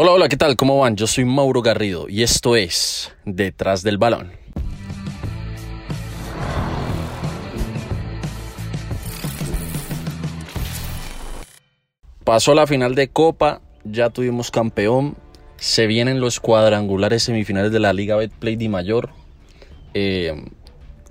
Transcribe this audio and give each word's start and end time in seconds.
Hola, 0.00 0.12
hola, 0.12 0.28
¿qué 0.28 0.36
tal? 0.36 0.54
¿Cómo 0.54 0.78
van? 0.78 0.94
Yo 0.94 1.08
soy 1.08 1.24
Mauro 1.24 1.60
Garrido 1.60 2.08
y 2.08 2.22
esto 2.22 2.54
es 2.54 3.12
Detrás 3.24 3.82
del 3.82 3.98
Balón. 3.98 4.30
Pasó 12.22 12.54
la 12.54 12.68
final 12.68 12.94
de 12.94 13.08
Copa, 13.08 13.60
ya 13.82 14.10
tuvimos 14.10 14.52
campeón, 14.52 15.16
se 15.56 15.88
vienen 15.88 16.20
los 16.20 16.38
cuadrangulares 16.38 17.24
semifinales 17.24 17.72
de 17.72 17.80
la 17.80 17.92
Liga 17.92 18.14
Betplay 18.14 18.54
Di 18.54 18.68
Mayor, 18.68 19.10
eh, 19.94 20.44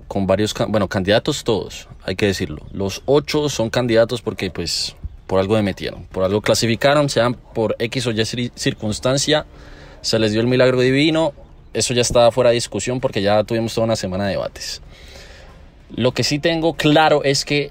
con 0.06 0.26
varios, 0.26 0.54
bueno, 0.66 0.88
candidatos 0.88 1.44
todos, 1.44 1.90
hay 2.04 2.16
que 2.16 2.24
decirlo. 2.24 2.64
Los 2.72 3.02
ocho 3.04 3.50
son 3.50 3.68
candidatos 3.68 4.22
porque 4.22 4.50
pues 4.50 4.96
por 5.28 5.38
algo 5.38 5.54
de 5.54 5.62
metieron, 5.62 6.04
por 6.06 6.24
algo 6.24 6.40
clasificaron, 6.40 7.08
sean 7.08 7.34
por 7.34 7.76
X 7.78 8.06
o 8.06 8.10
Y 8.10 8.50
circunstancia, 8.54 9.44
se 10.00 10.18
les 10.18 10.32
dio 10.32 10.40
el 10.40 10.46
milagro 10.46 10.80
divino, 10.80 11.34
eso 11.74 11.92
ya 11.94 12.00
está 12.00 12.32
fuera 12.32 12.50
de 12.50 12.54
discusión 12.54 12.98
porque 12.98 13.20
ya 13.20 13.44
tuvimos 13.44 13.74
toda 13.74 13.84
una 13.84 13.94
semana 13.94 14.24
de 14.24 14.30
debates. 14.30 14.80
Lo 15.94 16.12
que 16.12 16.24
sí 16.24 16.38
tengo 16.38 16.74
claro 16.74 17.22
es 17.24 17.44
que 17.44 17.70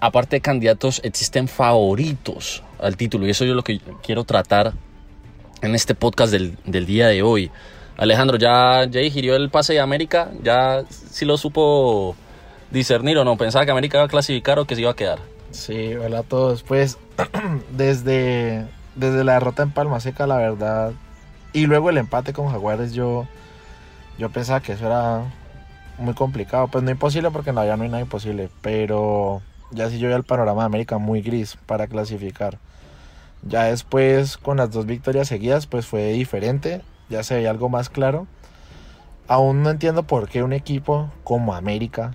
aparte 0.00 0.36
de 0.36 0.40
candidatos 0.40 1.00
existen 1.04 1.46
favoritos 1.46 2.64
al 2.80 2.96
título 2.96 3.26
y 3.26 3.30
eso 3.30 3.44
yo 3.44 3.54
lo 3.54 3.62
que 3.62 3.80
quiero 4.02 4.24
tratar 4.24 4.72
en 5.62 5.74
este 5.76 5.94
podcast 5.94 6.32
del, 6.32 6.56
del 6.64 6.86
día 6.86 7.06
de 7.06 7.22
hoy. 7.22 7.52
Alejandro, 7.98 8.36
¿ya, 8.36 8.84
ya 8.90 9.00
digirió 9.00 9.36
el 9.36 9.48
pase 9.50 9.74
de 9.74 9.80
América? 9.80 10.32
¿Ya 10.42 10.84
sí 10.88 11.24
lo 11.24 11.36
supo 11.36 12.16
discernir 12.72 13.18
o 13.18 13.24
no? 13.24 13.36
¿Pensaba 13.36 13.64
que 13.64 13.70
América 13.70 13.98
iba 13.98 14.06
a 14.06 14.08
clasificar 14.08 14.58
o 14.58 14.64
que 14.64 14.74
se 14.74 14.80
iba 14.80 14.90
a 14.90 14.96
quedar? 14.96 15.18
Sí, 15.50 15.94
hola 15.94 16.20
a 16.20 16.22
todos. 16.22 16.62
Pues 16.62 16.98
desde, 17.76 18.66
desde 18.94 19.24
la 19.24 19.34
derrota 19.34 19.62
en 19.62 19.72
Palma 19.72 20.00
Seca, 20.00 20.26
la 20.26 20.36
verdad, 20.36 20.92
y 21.52 21.66
luego 21.66 21.90
el 21.90 21.98
empate 21.98 22.32
con 22.32 22.48
Jaguares, 22.48 22.92
yo, 22.92 23.26
yo 24.18 24.30
pensaba 24.30 24.60
que 24.60 24.72
eso 24.72 24.86
era 24.86 25.24
muy 25.98 26.14
complicado. 26.14 26.68
Pues 26.68 26.84
no 26.84 26.90
imposible 26.90 27.30
porque 27.30 27.52
no, 27.52 27.64
ya 27.64 27.76
no 27.76 27.82
hay 27.82 27.88
nada 27.88 28.02
imposible, 28.02 28.48
pero 28.62 29.42
ya 29.72 29.90
sí 29.90 29.98
yo 29.98 30.06
veía 30.06 30.16
el 30.16 30.24
panorama 30.24 30.62
de 30.62 30.66
América 30.66 30.98
muy 30.98 31.22
gris 31.22 31.56
para 31.66 31.86
clasificar. 31.88 32.58
Ya 33.42 33.64
después, 33.64 34.36
con 34.36 34.58
las 34.58 34.70
dos 34.70 34.86
victorias 34.86 35.28
seguidas, 35.28 35.66
pues 35.66 35.86
fue 35.86 36.12
diferente, 36.12 36.82
ya 37.08 37.22
se 37.22 37.34
veía 37.34 37.50
algo 37.50 37.68
más 37.68 37.88
claro. 37.88 38.26
Aún 39.26 39.62
no 39.62 39.70
entiendo 39.70 40.02
por 40.04 40.28
qué 40.28 40.42
un 40.42 40.52
equipo 40.52 41.10
como 41.24 41.54
América, 41.54 42.14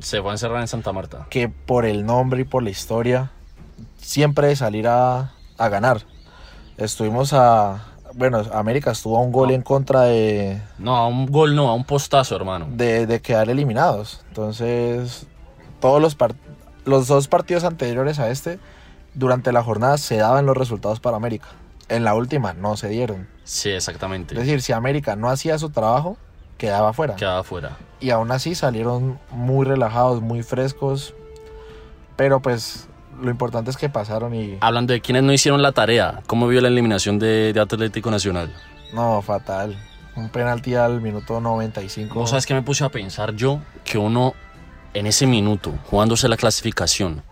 se 0.00 0.20
fue 0.20 0.30
a 0.30 0.34
encerrar 0.34 0.60
en 0.60 0.68
Santa 0.68 0.92
Marta. 0.92 1.26
Que 1.30 1.48
por 1.48 1.84
el 1.84 2.04
nombre 2.04 2.42
y 2.42 2.44
por 2.44 2.62
la 2.62 2.70
historia, 2.70 3.30
siempre 3.98 4.54
salir 4.56 4.88
a, 4.88 5.32
a 5.58 5.68
ganar. 5.68 6.02
Estuvimos 6.76 7.32
a. 7.32 7.86
Bueno, 8.14 8.42
América 8.52 8.90
estuvo 8.90 9.16
a 9.16 9.20
un 9.20 9.30
gol 9.32 9.50
en 9.50 9.62
contra 9.62 10.02
de. 10.02 10.60
No, 10.78 10.96
a 10.96 11.06
un 11.06 11.26
gol 11.26 11.54
no, 11.54 11.68
a 11.68 11.74
un 11.74 11.84
postazo, 11.84 12.34
hermano. 12.34 12.66
De, 12.70 13.06
de 13.06 13.20
quedar 13.20 13.48
eliminados. 13.50 14.24
Entonces, 14.28 15.26
todos 15.80 16.00
los, 16.00 16.16
los 16.84 17.06
dos 17.06 17.28
partidos 17.28 17.64
anteriores 17.64 18.18
a 18.18 18.30
este, 18.30 18.58
durante 19.14 19.52
la 19.52 19.62
jornada 19.62 19.98
se 19.98 20.16
daban 20.16 20.46
los 20.46 20.56
resultados 20.56 21.00
para 21.00 21.16
América. 21.16 21.48
En 21.88 22.04
la 22.04 22.14
última 22.14 22.52
no 22.52 22.76
se 22.76 22.88
dieron. 22.88 23.28
Sí, 23.44 23.70
exactamente. 23.70 24.34
Es 24.34 24.40
decir, 24.40 24.62
si 24.62 24.72
América 24.72 25.16
no 25.16 25.28
hacía 25.28 25.58
su 25.58 25.70
trabajo, 25.70 26.16
quedaba 26.60 26.92
fuera. 26.92 27.16
Quedaba 27.16 27.42
fuera. 27.42 27.78
Y 28.00 28.10
aún 28.10 28.30
así 28.30 28.54
salieron 28.54 29.18
muy 29.30 29.66
relajados, 29.66 30.20
muy 30.20 30.42
frescos. 30.42 31.14
Pero 32.16 32.40
pues 32.40 32.86
lo 33.20 33.30
importante 33.30 33.70
es 33.70 33.78
que 33.78 33.88
pasaron 33.88 34.34
y... 34.34 34.58
Hablando 34.60 34.92
de 34.92 35.00
quienes 35.00 35.22
no 35.22 35.32
hicieron 35.32 35.62
la 35.62 35.72
tarea, 35.72 36.22
¿cómo 36.26 36.46
vio 36.48 36.60
la 36.60 36.68
eliminación 36.68 37.18
de, 37.18 37.58
Atlético 37.58 38.10
Nacional? 38.10 38.54
No, 38.92 39.22
fatal. 39.22 39.76
Un 40.16 40.28
penalti 40.28 40.74
al 40.74 41.00
minuto 41.00 41.40
95. 41.40 42.18
¿No 42.18 42.26
sabes 42.26 42.44
qué 42.44 42.52
me 42.52 42.62
puse 42.62 42.84
a 42.84 42.90
pensar 42.90 43.34
yo? 43.34 43.60
Que 43.84 43.96
uno 43.96 44.34
en 44.92 45.06
ese 45.06 45.26
minuto, 45.26 45.72
jugándose 45.86 46.28
la 46.28 46.36
clasificación 46.36 47.22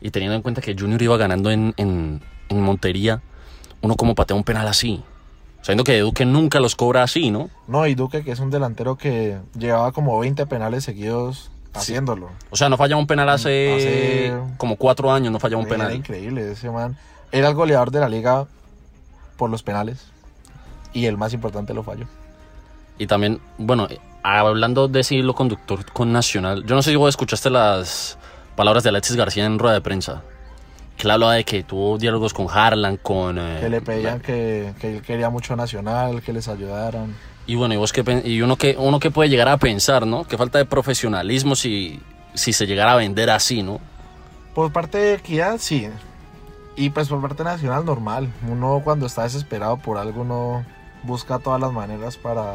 y 0.00 0.10
teniendo 0.10 0.34
en 0.34 0.42
cuenta 0.42 0.60
que 0.60 0.74
Junior 0.76 1.00
iba 1.00 1.16
ganando 1.16 1.52
en, 1.52 1.72
en, 1.76 2.20
en 2.48 2.60
Montería, 2.60 3.22
uno 3.80 3.94
como 3.94 4.16
patea 4.16 4.36
un 4.36 4.42
penal 4.42 4.66
así. 4.66 5.04
Sabiendo 5.62 5.84
que 5.84 6.00
Duque 6.00 6.24
nunca 6.24 6.58
los 6.58 6.74
cobra 6.74 7.04
así, 7.04 7.30
¿no? 7.30 7.48
No, 7.68 7.86
y 7.86 7.94
Duque 7.94 8.24
que 8.24 8.32
es 8.32 8.40
un 8.40 8.50
delantero 8.50 8.96
que 8.96 9.38
llevaba 9.56 9.92
como 9.92 10.18
20 10.18 10.44
penales 10.46 10.84
seguidos 10.84 11.50
haciéndolo. 11.72 12.30
O 12.50 12.56
sea, 12.56 12.68
no 12.68 12.76
fallaba 12.76 13.00
un 13.00 13.06
penal 13.06 13.28
hace, 13.28 14.34
como 14.58 14.76
cuatro 14.76 15.12
años, 15.12 15.32
no 15.32 15.38
fallaba 15.38 15.62
un 15.62 15.68
penal. 15.68 15.86
Era 15.86 15.96
increíble 15.96 16.50
ese 16.50 16.68
man. 16.70 16.98
Era 17.30 17.48
el 17.48 17.54
goleador 17.54 17.92
de 17.92 18.00
la 18.00 18.08
liga 18.08 18.46
por 19.36 19.50
los 19.50 19.62
penales. 19.62 20.08
Y 20.92 21.06
el 21.06 21.16
más 21.16 21.32
importante 21.32 21.72
lo 21.72 21.84
falló. 21.84 22.06
Y 22.98 23.06
también, 23.06 23.40
bueno, 23.56 23.86
hablando 24.22 24.88
de 24.88 25.00
ese 25.00 25.14
hilo 25.14 25.34
conductor 25.34 25.90
con 25.92 26.12
Nacional, 26.12 26.64
yo 26.66 26.74
no 26.74 26.82
sé 26.82 26.90
si 26.90 26.96
vos 26.96 27.08
escuchaste 27.08 27.50
las 27.50 28.18
palabras 28.56 28.82
de 28.82 28.90
Alexis 28.90 29.16
García 29.16 29.46
en 29.46 29.58
rueda 29.58 29.74
de 29.74 29.80
prensa 29.80 30.22
que 30.96 31.04
él 31.04 31.10
hablaba 31.10 31.34
de 31.34 31.44
que 31.44 31.62
tuvo 31.62 31.98
diálogos 31.98 32.32
con 32.34 32.46
Harlan, 32.50 32.96
con... 32.96 33.38
Eh, 33.38 33.58
que 33.60 33.68
le 33.68 33.80
pedían 33.80 34.20
que, 34.20 34.72
que, 34.80 34.96
él 34.96 35.02
quería 35.02 35.30
mucho 35.30 35.56
Nacional, 35.56 36.22
que 36.22 36.32
les 36.32 36.48
ayudaran. 36.48 37.14
Y 37.46 37.56
bueno, 37.56 37.74
y, 37.74 37.76
vos 37.76 37.92
que, 37.92 38.22
y 38.24 38.40
uno, 38.42 38.56
que, 38.56 38.76
uno 38.78 39.00
que 39.00 39.10
puede 39.10 39.28
llegar 39.28 39.48
a 39.48 39.56
pensar, 39.56 40.06
¿no? 40.06 40.24
Que 40.24 40.38
falta 40.38 40.58
de 40.58 40.64
profesionalismo 40.64 41.56
si, 41.56 42.00
si 42.34 42.52
se 42.52 42.66
llegara 42.66 42.92
a 42.92 42.96
vender 42.96 43.30
así, 43.30 43.62
¿no? 43.62 43.80
Por 44.54 44.72
parte 44.72 44.98
de 44.98 45.14
Equidad, 45.14 45.58
sí. 45.58 45.88
Y 46.76 46.90
pues 46.90 47.08
por 47.08 47.20
parte 47.20 47.42
nacional, 47.44 47.84
normal. 47.84 48.32
Uno 48.48 48.80
cuando 48.84 49.06
está 49.06 49.24
desesperado 49.24 49.76
por 49.78 49.98
algo, 49.98 50.24
no 50.24 50.64
busca 51.02 51.38
todas 51.38 51.60
las 51.60 51.72
maneras 51.72 52.16
para, 52.16 52.54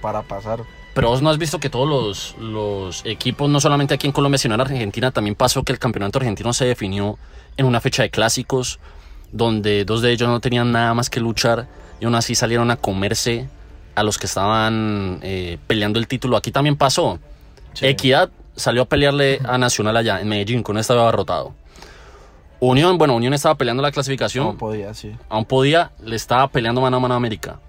para 0.00 0.22
pasar. 0.22 0.60
Pero 0.98 1.10
vos 1.10 1.22
no 1.22 1.30
has 1.30 1.38
visto 1.38 1.60
que 1.60 1.70
todos 1.70 1.88
los, 1.88 2.34
los, 2.40 3.06
equipos, 3.06 3.48
no 3.48 3.60
solamente 3.60 3.94
aquí 3.94 4.08
en 4.08 4.12
Colombia, 4.12 4.36
sino 4.36 4.56
en 4.56 4.62
Argentina, 4.62 5.12
también 5.12 5.36
pasó 5.36 5.62
que 5.62 5.70
el 5.70 5.78
campeonato 5.78 6.18
argentino 6.18 6.52
se 6.52 6.64
definió 6.64 7.20
en 7.56 7.66
una 7.66 7.80
fecha 7.80 8.02
de 8.02 8.10
clásicos, 8.10 8.80
donde 9.30 9.84
dos 9.84 10.02
de 10.02 10.10
ellos 10.10 10.28
no 10.28 10.40
tenían 10.40 10.72
nada 10.72 10.94
más 10.94 11.08
que 11.08 11.20
luchar 11.20 11.68
y 12.00 12.06
aún 12.06 12.16
así 12.16 12.34
salieron 12.34 12.72
a 12.72 12.76
comerse 12.78 13.46
a 13.94 14.02
los 14.02 14.18
que 14.18 14.26
estaban 14.26 15.20
eh, 15.22 15.58
peleando 15.68 16.00
el 16.00 16.08
título. 16.08 16.36
Aquí 16.36 16.50
también 16.50 16.74
pasó. 16.74 17.20
Equidad 17.80 18.30
salió 18.56 18.82
a 18.82 18.86
pelearle 18.86 19.38
a 19.44 19.56
Nacional 19.56 19.96
allá 19.96 20.20
en 20.20 20.26
Medellín, 20.26 20.64
con 20.64 20.78
esta 20.78 20.94
estaba 20.94 21.12
derrotado. 21.12 21.54
Unión, 22.58 22.98
bueno, 22.98 23.14
Unión 23.14 23.34
estaba 23.34 23.54
peleando 23.54 23.84
la 23.84 23.92
clasificación. 23.92 24.46
Aún 24.46 24.56
podía, 24.56 24.92
sí. 24.94 25.14
Aún 25.28 25.44
podía, 25.44 25.92
le 26.02 26.16
estaba 26.16 26.48
peleando 26.48 26.80
mano 26.80 26.96
a 26.96 27.00
mano 27.00 27.14
a 27.14 27.18
América. 27.18 27.60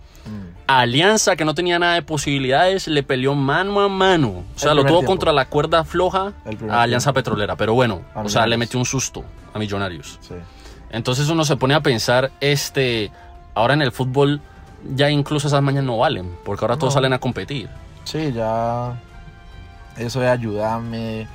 Alianza, 0.67 1.35
que 1.35 1.45
no 1.45 1.56
tenía 1.56 1.79
nada 1.79 1.95
de 1.95 2.01
posibilidades, 2.03 2.88
le 2.88 3.01
peleó 3.01 3.34
mano 3.34 3.79
a 3.81 3.90
mano. 3.90 4.44
O 4.56 4.59
sea, 4.59 4.73
lo 4.73 4.85
tuvo 4.85 5.03
contra 5.03 5.31
la 5.34 5.45
cuerda 5.45 5.84
floja 5.84 6.34
a 6.69 6.81
Alianza 6.84 7.12
Petrolera. 7.13 7.56
Pero 7.56 7.73
bueno, 7.73 8.01
o 8.16 8.29
sea, 8.29 8.45
le 8.45 8.57
metió 8.57 8.79
un 8.79 8.85
susto 8.85 9.23
a 9.53 9.59
Millonarios. 9.59 10.19
Entonces 10.91 11.29
uno 11.29 11.44
se 11.45 11.56
pone 11.56 11.73
a 11.73 11.81
pensar, 11.81 12.31
este, 12.40 13.12
ahora 13.53 13.73
en 13.73 13.81
el 13.81 13.91
fútbol 13.91 14.41
ya 14.95 15.09
incluso 15.09 15.47
esas 15.47 15.62
mañas 15.62 15.84
no 15.84 15.97
valen, 15.97 16.35
porque 16.46 16.63
ahora 16.63 16.78
todos 16.78 16.94
salen 16.94 17.13
a 17.13 17.19
competir. 17.19 17.69
Sí, 18.03 18.31
ya 18.31 18.94
eso 19.97 20.19
de 20.19 20.29
ayudarme. 20.29 21.28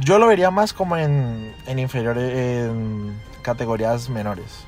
Yo 0.00 0.18
lo 0.18 0.26
vería 0.26 0.50
más 0.50 0.72
como 0.72 0.96
en, 0.96 1.54
en 1.66 1.78
inferiores, 1.78 2.68
en 2.68 3.16
categorías 3.42 4.08
menores. 4.08 4.64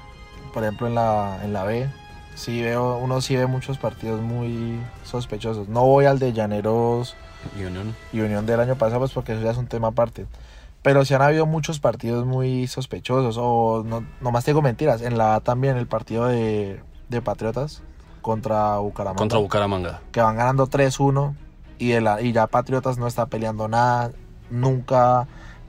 Por 0.52 0.62
ejemplo, 0.62 0.86
en 0.86 0.94
la, 0.94 1.38
en 1.42 1.52
la 1.52 1.64
B, 1.64 1.88
sí 2.34 2.62
veo, 2.62 2.98
uno 2.98 3.20
sí 3.20 3.36
ve 3.36 3.46
muchos 3.46 3.78
partidos 3.78 4.20
muy 4.20 4.80
sospechosos. 5.04 5.68
No 5.68 5.84
voy 5.84 6.06
al 6.06 6.18
de 6.18 6.32
Llaneros 6.32 7.16
y 8.12 8.20
Unión 8.20 8.46
del 8.46 8.60
año 8.60 8.76
pasado, 8.76 9.00
pues 9.00 9.12
porque 9.12 9.32
eso 9.32 9.42
ya 9.42 9.50
es 9.50 9.56
un 9.56 9.66
tema 9.66 9.88
aparte. 9.88 10.26
Pero 10.82 11.04
sí 11.04 11.14
han 11.14 11.22
habido 11.22 11.46
muchos 11.46 11.80
partidos 11.80 12.26
muy 12.26 12.66
sospechosos. 12.66 13.36
O 13.38 13.84
no, 13.86 14.04
nomás 14.20 14.44
tengo 14.44 14.60
mentiras. 14.60 15.00
En 15.00 15.16
la 15.16 15.40
también 15.40 15.78
el 15.78 15.86
partido 15.86 16.26
de, 16.26 16.80
de 17.08 17.22
Patriotas 17.22 17.82
contra 18.20 18.78
Bucaramanga. 18.78 19.18
Contra 19.18 19.38
Bucaramanga. 19.38 20.02
Que 20.12 20.20
van 20.20 20.36
ganando 20.36 20.66
3-1 20.66 21.34
y, 21.78 21.92
y 21.94 22.32
ya 22.32 22.46
Patriotas 22.48 22.98
no 22.98 23.06
está 23.06 23.26
peleando 23.26 23.66
nada. 23.66 24.10
Nunca. 24.50 25.26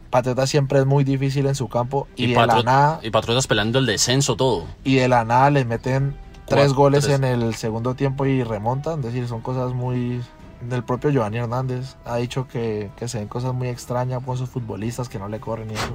Patriotas 0.10 0.50
siempre 0.50 0.80
es 0.80 0.86
muy 0.86 1.06
difícil 1.06 1.46
en 1.46 1.56
su 1.56 1.70
campo. 1.70 2.08
Y, 2.18 2.34
de 2.34 2.36
la 2.36 2.62
nada. 2.64 3.00
Y 3.02 3.10
Patriotas 3.10 3.48
peleando 3.48 3.80
el 3.80 3.86
descenso 3.86 4.36
todo. 4.36 4.66
Y 4.84 4.96
de 4.96 5.08
la 5.08 5.24
nada 5.24 5.50
les 5.50 5.66
meten 5.66 6.16
tres 6.46 6.74
goles 6.74 7.08
en 7.08 7.24
el 7.24 7.56
segundo 7.56 7.96
tiempo 7.96 8.26
y 8.26 8.44
remontan. 8.44 9.00
Es 9.00 9.06
decir, 9.06 9.28
son 9.28 9.42
cosas 9.42 9.74
muy. 9.74 10.22
Del 10.62 10.84
propio 10.84 11.10
Giovanni 11.12 11.38
Hernández 11.38 11.96
ha 12.06 12.16
dicho 12.16 12.48
que, 12.48 12.90
se 13.06 13.20
ven 13.20 13.28
cosas 13.28 13.54
muy 13.54 13.68
extrañas 13.68 14.24
con 14.24 14.38
sus 14.38 14.50
futbolistas 14.50 15.10
que 15.10 15.20
no 15.20 15.28
le 15.28 15.40
corren 15.40 15.70
y 15.70 15.74
eso. 15.74 15.94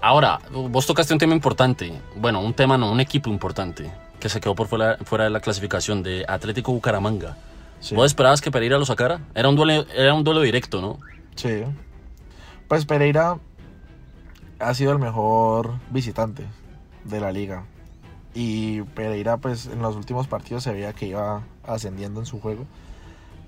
Ahora, 0.00 0.38
vos 0.52 0.86
tocaste 0.86 1.12
un 1.12 1.18
tema 1.18 1.34
importante. 1.34 1.92
Bueno, 2.16 2.40
un 2.40 2.54
tema 2.54 2.78
no, 2.78 2.90
un 2.90 3.00
equipo 3.00 3.28
importante 3.30 3.90
que 4.20 4.28
se 4.28 4.40
quedó 4.40 4.54
por 4.54 4.68
fuera, 4.68 4.96
fuera 5.04 5.24
de 5.24 5.30
la 5.30 5.40
clasificación 5.40 6.02
de 6.02 6.24
Atlético 6.26 6.72
Bucaramanga. 6.72 7.36
¿Vos 7.94 8.06
esperabas 8.06 8.40
que 8.40 8.50
Pereira 8.50 8.78
lo 8.78 8.86
sacara? 8.86 9.20
Era 9.34 9.48
un 9.48 9.56
duelo, 9.56 9.84
era 9.94 10.14
un 10.14 10.24
duelo 10.24 10.40
directo, 10.40 10.80
¿no? 10.80 10.98
Sí. 11.34 11.64
Pues 12.68 12.86
Pereira 12.86 13.38
ha 14.60 14.74
sido 14.74 14.92
el 14.92 14.98
mejor 14.98 15.74
visitante 15.90 16.44
de 17.04 17.20
la 17.20 17.32
liga 17.32 17.64
Y 18.34 18.82
Pereira, 18.82 19.36
pues 19.36 19.66
en 19.66 19.80
los 19.80 19.94
últimos 19.96 20.26
partidos 20.26 20.64
se 20.64 20.72
veía 20.72 20.92
que 20.92 21.06
iba 21.06 21.42
ascendiendo 21.66 22.20
en 22.20 22.26
su 22.26 22.40
juego. 22.40 22.64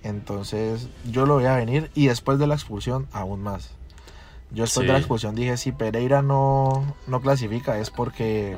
Entonces 0.02 0.88
yo 1.10 1.26
lo 1.26 1.34
voy 1.34 1.46
a 1.46 1.56
venir 1.56 1.90
y 1.94 2.06
después 2.06 2.38
de 2.38 2.46
la 2.46 2.54
expulsión 2.54 3.06
aún 3.12 3.42
más. 3.42 3.70
Yo 4.52 4.62
después 4.62 4.84
Sí. 4.84 4.86
de 4.86 4.92
la 4.92 4.98
expulsión 4.98 5.34
dije, 5.34 5.56
si 5.56 5.72
Pereira 5.72 6.22
no, 6.22 6.94
no 7.08 7.20
clasifica 7.20 7.78
es 7.80 7.90
porque... 7.90 8.56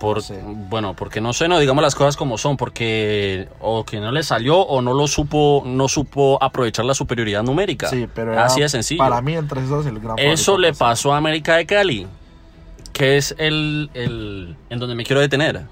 Por, 0.00 0.16
No 0.16 0.22
sé. 0.22 0.40
Bueno, 0.42 0.96
porque 0.96 1.20
no 1.20 1.34
sé, 1.34 1.46
no 1.46 1.58
digamos 1.58 1.82
las 1.82 1.94
cosas 1.94 2.16
como 2.16 2.38
son, 2.38 2.56
porque 2.56 3.46
o 3.60 3.84
que 3.84 4.00
no 4.00 4.10
le 4.12 4.22
salió 4.22 4.58
o 4.60 4.80
no 4.80 4.94
lo 4.94 5.06
supo, 5.06 5.62
no 5.66 5.88
supo 5.88 6.42
aprovechar 6.42 6.86
la 6.86 6.94
superioridad 6.94 7.42
numérica. 7.42 7.88
Sí, 7.90 8.08
pero 8.14 8.32
era 8.32 8.46
Así 8.46 8.62
de 8.62 8.70
sencillo. 8.70 8.98
Para 8.98 9.20
mí 9.20 9.34
entre 9.36 9.62
esos 9.62 9.84
el 9.84 10.00
gran 10.00 10.18
Eso 10.18 10.56
le 10.56 10.70
pasar. 10.70 10.88
pasó 10.88 11.12
a 11.12 11.18
América 11.18 11.56
de 11.56 11.66
Cali, 11.66 12.06
que 12.92 13.16
es 13.16 13.34
el, 13.38 13.90
el 13.94 14.56
en 14.68 14.78
donde 14.78 14.94
me 14.94 15.04
quiero 15.04 15.20
detener. 15.20 15.62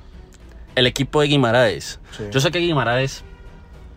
El 0.74 0.86
equipo 0.86 1.20
de 1.20 1.28
Guimaraes. 1.28 2.00
Sí. 2.16 2.24
Yo 2.30 2.40
sé 2.40 2.50
que 2.50 2.58
Guimaraes 2.58 3.24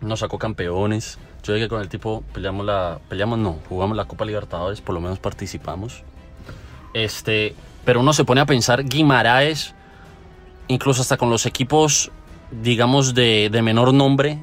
nos 0.00 0.20
sacó 0.20 0.38
campeones. 0.38 1.18
Yo 1.42 1.54
sé 1.54 1.60
que 1.60 1.68
con 1.68 1.80
el 1.80 1.88
tipo 1.88 2.22
peleamos 2.32 2.66
la. 2.66 3.00
Peleamos, 3.08 3.38
no, 3.38 3.58
jugamos 3.68 3.96
la 3.96 4.04
Copa 4.04 4.24
Libertadores, 4.24 4.80
por 4.80 4.94
lo 4.94 5.00
menos 5.00 5.18
participamos. 5.18 6.02
Este. 6.94 7.54
Pero 7.84 8.00
uno 8.00 8.12
se 8.12 8.24
pone 8.24 8.40
a 8.40 8.46
pensar, 8.46 8.84
Guimaraes, 8.84 9.74
incluso 10.68 11.02
hasta 11.02 11.16
con 11.16 11.30
los 11.30 11.46
equipos, 11.46 12.12
digamos, 12.50 13.12
de, 13.12 13.48
de 13.50 13.60
menor 13.60 13.92
nombre, 13.92 14.38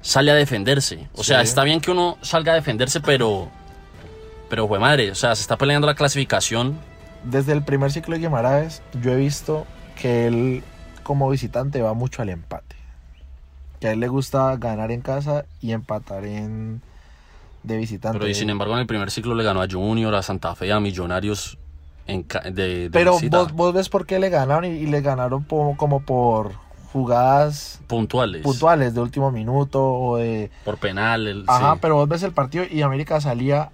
sale 0.00 0.32
a 0.32 0.34
defenderse. 0.34 1.08
O 1.14 1.24
sea, 1.24 1.40
está 1.40 1.62
bien 1.64 1.80
que 1.80 1.90
uno 1.90 2.18
salga 2.20 2.52
a 2.52 2.54
defenderse, 2.56 3.00
pero. 3.00 3.48
Pero, 4.50 4.68
fue 4.68 4.78
madre, 4.78 5.10
o 5.10 5.14
sea, 5.14 5.34
se 5.34 5.40
está 5.40 5.56
peleando 5.56 5.86
la 5.86 5.94
clasificación. 5.94 6.78
Desde 7.24 7.52
el 7.52 7.62
primer 7.62 7.92
ciclo 7.92 8.14
de 8.14 8.20
Guimaraes, 8.20 8.82
yo 9.00 9.12
he 9.12 9.16
visto 9.16 9.66
que 10.00 10.26
él, 10.26 10.62
como 11.02 11.28
visitante, 11.30 11.80
va 11.82 11.94
mucho 11.94 12.22
al 12.22 12.28
empate. 12.30 12.76
Que 13.80 13.88
a 13.88 13.92
él 13.92 14.00
le 14.00 14.08
gusta 14.08 14.56
ganar 14.56 14.90
en 14.92 15.00
casa 15.00 15.44
y 15.60 15.72
empatar 15.72 16.24
en 16.24 16.82
de 17.62 17.76
visitante. 17.76 18.18
Pero 18.18 18.28
y 18.28 18.34
sin 18.34 18.50
embargo, 18.50 18.74
en 18.74 18.80
el 18.80 18.86
primer 18.86 19.10
ciclo 19.10 19.34
le 19.34 19.44
ganó 19.44 19.62
a 19.62 19.68
Junior, 19.70 20.14
a 20.14 20.22
Santa 20.22 20.54
Fe, 20.56 20.72
a 20.72 20.80
Millonarios 20.80 21.58
en 22.08 22.26
de, 22.52 22.52
de 22.52 22.90
Pero 22.90 23.12
vos, 23.30 23.52
vos 23.52 23.72
ves 23.74 23.88
por 23.88 24.04
qué 24.06 24.18
le 24.18 24.28
ganaron 24.28 24.64
y, 24.64 24.68
y 24.70 24.86
le 24.86 25.00
ganaron 25.00 25.44
po- 25.44 25.76
como 25.76 26.00
por 26.02 26.52
jugadas 26.92 27.80
puntuales. 27.86 28.42
puntuales 28.42 28.94
de 28.94 29.00
último 29.00 29.30
minuto 29.30 29.82
o 29.82 30.16
de... 30.16 30.50
Por 30.64 30.78
penal. 30.78 31.26
el- 31.28 31.44
Ajá, 31.46 31.74
sí. 31.74 31.78
pero 31.80 31.94
vos 31.94 32.08
ves 32.08 32.22
el 32.24 32.32
partido 32.32 32.64
y 32.70 32.82
América 32.82 33.20
salía 33.20 33.70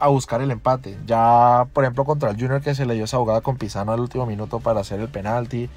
a 0.00 0.08
buscar 0.08 0.40
el 0.40 0.50
empate. 0.50 0.98
Ya, 1.06 1.66
por 1.72 1.84
ejemplo, 1.84 2.04
contra 2.04 2.30
el 2.30 2.36
Junior 2.36 2.60
que 2.60 2.74
se 2.74 2.86
le 2.86 2.94
dio 2.94 3.04
esa 3.04 3.18
jugada 3.18 3.40
con 3.42 3.56
Pisano 3.56 3.92
al 3.92 4.00
último 4.00 4.26
minuto 4.26 4.60
para 4.60 4.80
hacer 4.80 5.00
el 5.00 5.08
penalti. 5.08 5.68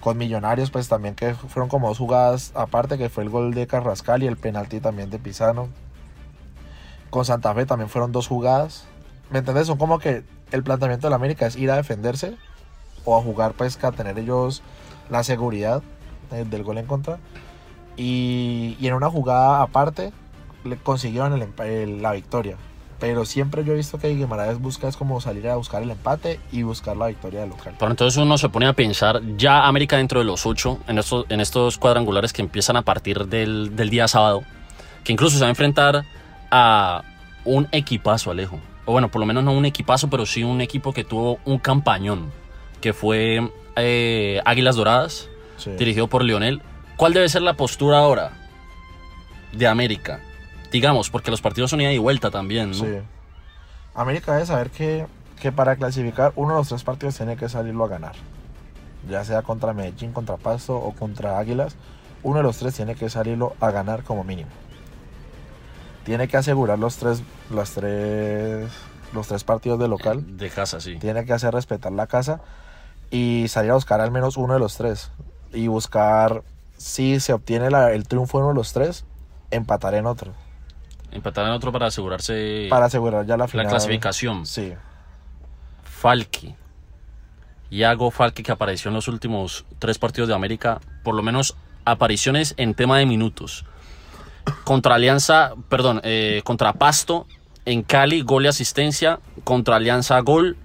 Con 0.00 0.18
Millonarios, 0.18 0.70
pues 0.70 0.88
también 0.88 1.14
que 1.14 1.34
fueron 1.34 1.68
como 1.68 1.88
dos 1.88 1.98
jugadas 1.98 2.52
aparte, 2.54 2.98
que 2.98 3.08
fue 3.08 3.24
el 3.24 3.30
gol 3.30 3.54
de 3.54 3.66
Carrascal 3.66 4.22
y 4.22 4.26
el 4.26 4.36
penalti 4.36 4.80
también 4.80 5.10
de 5.10 5.18
Pisano. 5.18 5.68
Con 7.10 7.24
Santa 7.24 7.54
Fe 7.54 7.64
también 7.66 7.88
fueron 7.88 8.12
dos 8.12 8.28
jugadas. 8.28 8.84
¿Me 9.30 9.38
entendés? 9.38 9.66
Son 9.66 9.78
como 9.78 9.98
que 9.98 10.22
el 10.52 10.62
planteamiento 10.62 11.06
de 11.06 11.10
la 11.10 11.16
América 11.16 11.46
es 11.46 11.56
ir 11.56 11.70
a 11.70 11.76
defenderse 11.76 12.36
o 13.04 13.16
a 13.16 13.22
jugar, 13.22 13.52
pues, 13.52 13.82
a 13.82 13.92
tener 13.92 14.18
ellos 14.18 14.62
la 15.10 15.24
seguridad 15.24 15.82
eh, 16.32 16.44
del 16.48 16.62
gol 16.64 16.78
en 16.78 16.86
contra. 16.86 17.18
Y, 17.96 18.76
en 18.80 18.94
una 18.94 19.10
jugada 19.10 19.62
aparte 19.62 20.12
le 20.64 20.76
consiguieron 20.76 21.32
el 21.32 21.48
el- 21.64 22.02
la 22.02 22.12
victoria. 22.12 22.56
Pero 23.06 23.26
siempre 23.26 23.64
yo 23.64 23.74
he 23.74 23.76
visto 23.76 23.98
que 23.98 24.08
Guimaraes 24.14 24.58
busca 24.58 24.88
es 24.88 24.96
como 24.96 25.20
salir 25.20 25.46
a 25.48 25.56
buscar 25.56 25.82
el 25.82 25.90
empate 25.90 26.40
y 26.50 26.62
buscar 26.62 26.96
la 26.96 27.08
victoria 27.08 27.40
del 27.40 27.50
local. 27.50 27.74
Pero 27.78 27.90
entonces 27.90 28.16
uno 28.16 28.38
se 28.38 28.48
pone 28.48 28.66
a 28.66 28.72
pensar, 28.72 29.20
ya 29.36 29.66
América 29.66 29.98
dentro 29.98 30.20
de 30.20 30.24
los 30.24 30.46
ocho, 30.46 30.78
en 30.88 30.96
estos, 30.98 31.26
en 31.28 31.40
estos 31.42 31.76
cuadrangulares 31.76 32.32
que 32.32 32.40
empiezan 32.40 32.78
a 32.78 32.82
partir 32.82 33.26
del, 33.26 33.76
del 33.76 33.90
día 33.90 34.08
sábado, 34.08 34.42
que 35.04 35.12
incluso 35.12 35.36
se 35.36 35.42
va 35.42 35.48
a 35.48 35.50
enfrentar 35.50 36.06
a 36.50 37.02
un 37.44 37.68
equipazo, 37.72 38.30
Alejo. 38.30 38.58
O 38.86 38.92
bueno, 38.92 39.10
por 39.10 39.20
lo 39.20 39.26
menos 39.26 39.44
no 39.44 39.52
un 39.52 39.66
equipazo, 39.66 40.08
pero 40.08 40.24
sí 40.24 40.42
un 40.42 40.62
equipo 40.62 40.94
que 40.94 41.04
tuvo 41.04 41.38
un 41.44 41.58
campañón, 41.58 42.32
que 42.80 42.94
fue 42.94 43.50
eh, 43.76 44.40
Águilas 44.46 44.76
Doradas, 44.76 45.28
Sí. 45.58 45.72
dirigido 45.72 46.06
por 46.08 46.24
Lionel. 46.24 46.62
¿Cuál 46.96 47.12
debe 47.12 47.28
ser 47.28 47.42
la 47.42 47.52
postura 47.52 47.98
ahora 47.98 48.32
de 49.52 49.66
América? 49.66 50.20
Digamos, 50.74 51.08
porque 51.08 51.30
los 51.30 51.40
partidos 51.40 51.70
son 51.70 51.80
ida 51.80 51.92
y 51.92 51.98
vuelta 51.98 52.32
también, 52.32 52.70
¿no? 52.70 52.74
Sí. 52.74 52.98
América 53.94 54.32
debe 54.32 54.44
saber 54.44 54.70
que, 54.70 55.06
que 55.40 55.52
para 55.52 55.76
clasificar 55.76 56.32
uno 56.34 56.54
de 56.54 56.58
los 56.58 56.68
tres 56.68 56.82
partidos 56.82 57.16
tiene 57.16 57.36
que 57.36 57.48
salirlo 57.48 57.84
a 57.84 57.88
ganar. 57.88 58.16
Ya 59.08 59.24
sea 59.24 59.42
contra 59.42 59.72
Medellín, 59.72 60.12
contra 60.12 60.36
Pasto 60.36 60.76
o 60.76 60.92
contra 60.92 61.38
Águilas. 61.38 61.76
Uno 62.24 62.38
de 62.38 62.42
los 62.42 62.56
tres 62.56 62.74
tiene 62.74 62.96
que 62.96 63.08
salirlo 63.08 63.54
a 63.60 63.70
ganar 63.70 64.02
como 64.02 64.24
mínimo. 64.24 64.50
Tiene 66.04 66.26
que 66.26 66.36
asegurar 66.36 66.78
los 66.78 66.96
tres, 66.96 67.22
los 67.50 67.70
tres, 67.70 68.68
los 69.12 69.28
tres 69.28 69.44
partidos 69.44 69.78
de 69.78 69.86
local. 69.88 70.36
De 70.36 70.50
casa, 70.50 70.80
sí. 70.80 70.96
Tiene 70.98 71.24
que 71.24 71.32
hacer 71.32 71.54
respetar 71.54 71.92
la 71.92 72.06
casa 72.08 72.40
y 73.12 73.46
salir 73.48 73.70
a 73.70 73.74
buscar 73.74 74.00
al 74.00 74.10
menos 74.10 74.36
uno 74.36 74.54
de 74.54 74.58
los 74.58 74.76
tres. 74.76 75.12
Y 75.52 75.68
buscar, 75.68 76.42
si 76.76 77.20
se 77.20 77.32
obtiene 77.32 77.70
la- 77.70 77.92
el 77.92 78.08
triunfo 78.08 78.38
en 78.38 78.44
uno 78.44 78.52
de 78.54 78.58
los 78.58 78.72
tres, 78.72 79.04
empatar 79.52 79.94
en 79.94 80.06
otro. 80.06 80.32
Empatar 81.14 81.46
en 81.46 81.52
otro 81.52 81.72
para 81.72 81.86
asegurarse 81.86 82.66
Para 82.68 82.86
asegurar 82.86 83.24
ya 83.24 83.36
la 83.38 83.46
clasificación. 83.46 84.44
Sí. 84.44 84.72
Falque. 85.82 86.54
Iago 87.70 88.10
Falque 88.10 88.42
que 88.42 88.52
apareció 88.52 88.88
en 88.90 88.94
los 88.94 89.08
últimos 89.08 89.64
tres 89.78 89.98
partidos 89.98 90.28
de 90.28 90.34
América, 90.34 90.80
por 91.02 91.14
lo 91.14 91.22
menos 91.22 91.56
apariciones 91.84 92.54
en 92.56 92.74
tema 92.74 92.98
de 92.98 93.06
minutos. 93.06 93.64
Contra 94.64 94.96
Alianza, 94.96 95.52
perdón, 95.68 96.00
eh, 96.04 96.42
contra 96.44 96.74
Pasto, 96.74 97.26
en 97.64 97.82
Cali, 97.82 98.20
gol 98.22 98.44
y 98.44 98.48
asistencia. 98.48 99.18
Contra 99.42 99.76
Alianza, 99.76 100.18
gol. 100.20 100.56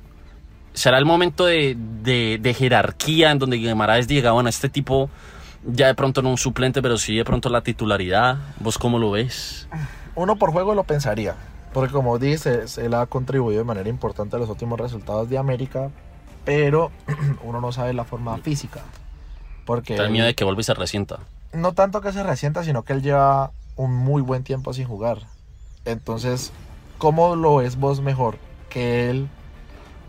Será 0.74 0.98
el 0.98 1.06
momento 1.06 1.46
de, 1.46 1.76
de- 1.78 2.38
de 2.42 2.54
jerarquía 2.54 3.32
en 3.32 3.40
donde 3.40 3.58
Guimaraes 3.58 4.08
diga, 4.08 4.32
bueno, 4.32 4.50
este 4.50 4.70
tipo 4.70 5.10
ya 5.66 5.88
de 5.88 5.96
pronto 5.96 6.22
no 6.22 6.30
un 6.30 6.38
suplente, 6.38 6.82
pero 6.82 6.98
sí 6.98 7.16
de 7.16 7.26
pronto 7.26 7.50
la 7.50 7.62
titularidad. 7.62 8.38
¿Vos 8.60 8.78
cómo 8.78 9.00
lo 9.00 9.12
ves? 9.12 9.68
Uno 10.20 10.36
por 10.36 10.52
juego 10.52 10.76
lo 10.76 10.84
pensaría. 10.84 11.36
Porque 11.72 11.94
como 11.94 12.20
dices, 12.20 12.78
él 12.78 12.94
ha 12.94 13.06
contribuido 13.06 13.60
de 13.60 13.64
manera 13.64 13.88
importante 13.88 14.36
a 14.36 14.40
los 14.40 14.50
últimos 14.50 14.78
resultados 14.78 15.30
de 15.30 15.38
América. 15.38 15.92
Pero 16.44 16.92
uno 17.44 17.62
no 17.62 17.72
sabe 17.72 17.94
la 17.94 18.04
forma 18.04 18.38
física. 18.40 18.82
Porque 19.66 19.98
miedo 20.10 20.26
de 20.26 20.36
que 20.36 20.44
vuelva 20.44 20.60
y 20.60 20.66
se 20.66 20.74
resienta. 20.74 21.20
no 21.54 21.72
tanto 21.74 22.02
que 22.02 22.12
se 22.12 22.22
resienta, 22.22 22.66
sino 22.66 22.84
que 22.84 22.92
él 22.92 23.02
lleva 23.02 23.52
un 23.78 23.96
muy 23.96 24.22
buen 24.22 24.44
tiempo 24.44 24.74
sin 24.74 24.88
jugar. 24.88 25.20
Entonces, 25.86 26.52
¿cómo 26.98 27.38
lo 27.38 27.58
ves 27.58 27.78
vos 27.78 28.02
mejor? 28.02 28.40
Que 28.70 29.10
él, 29.10 29.30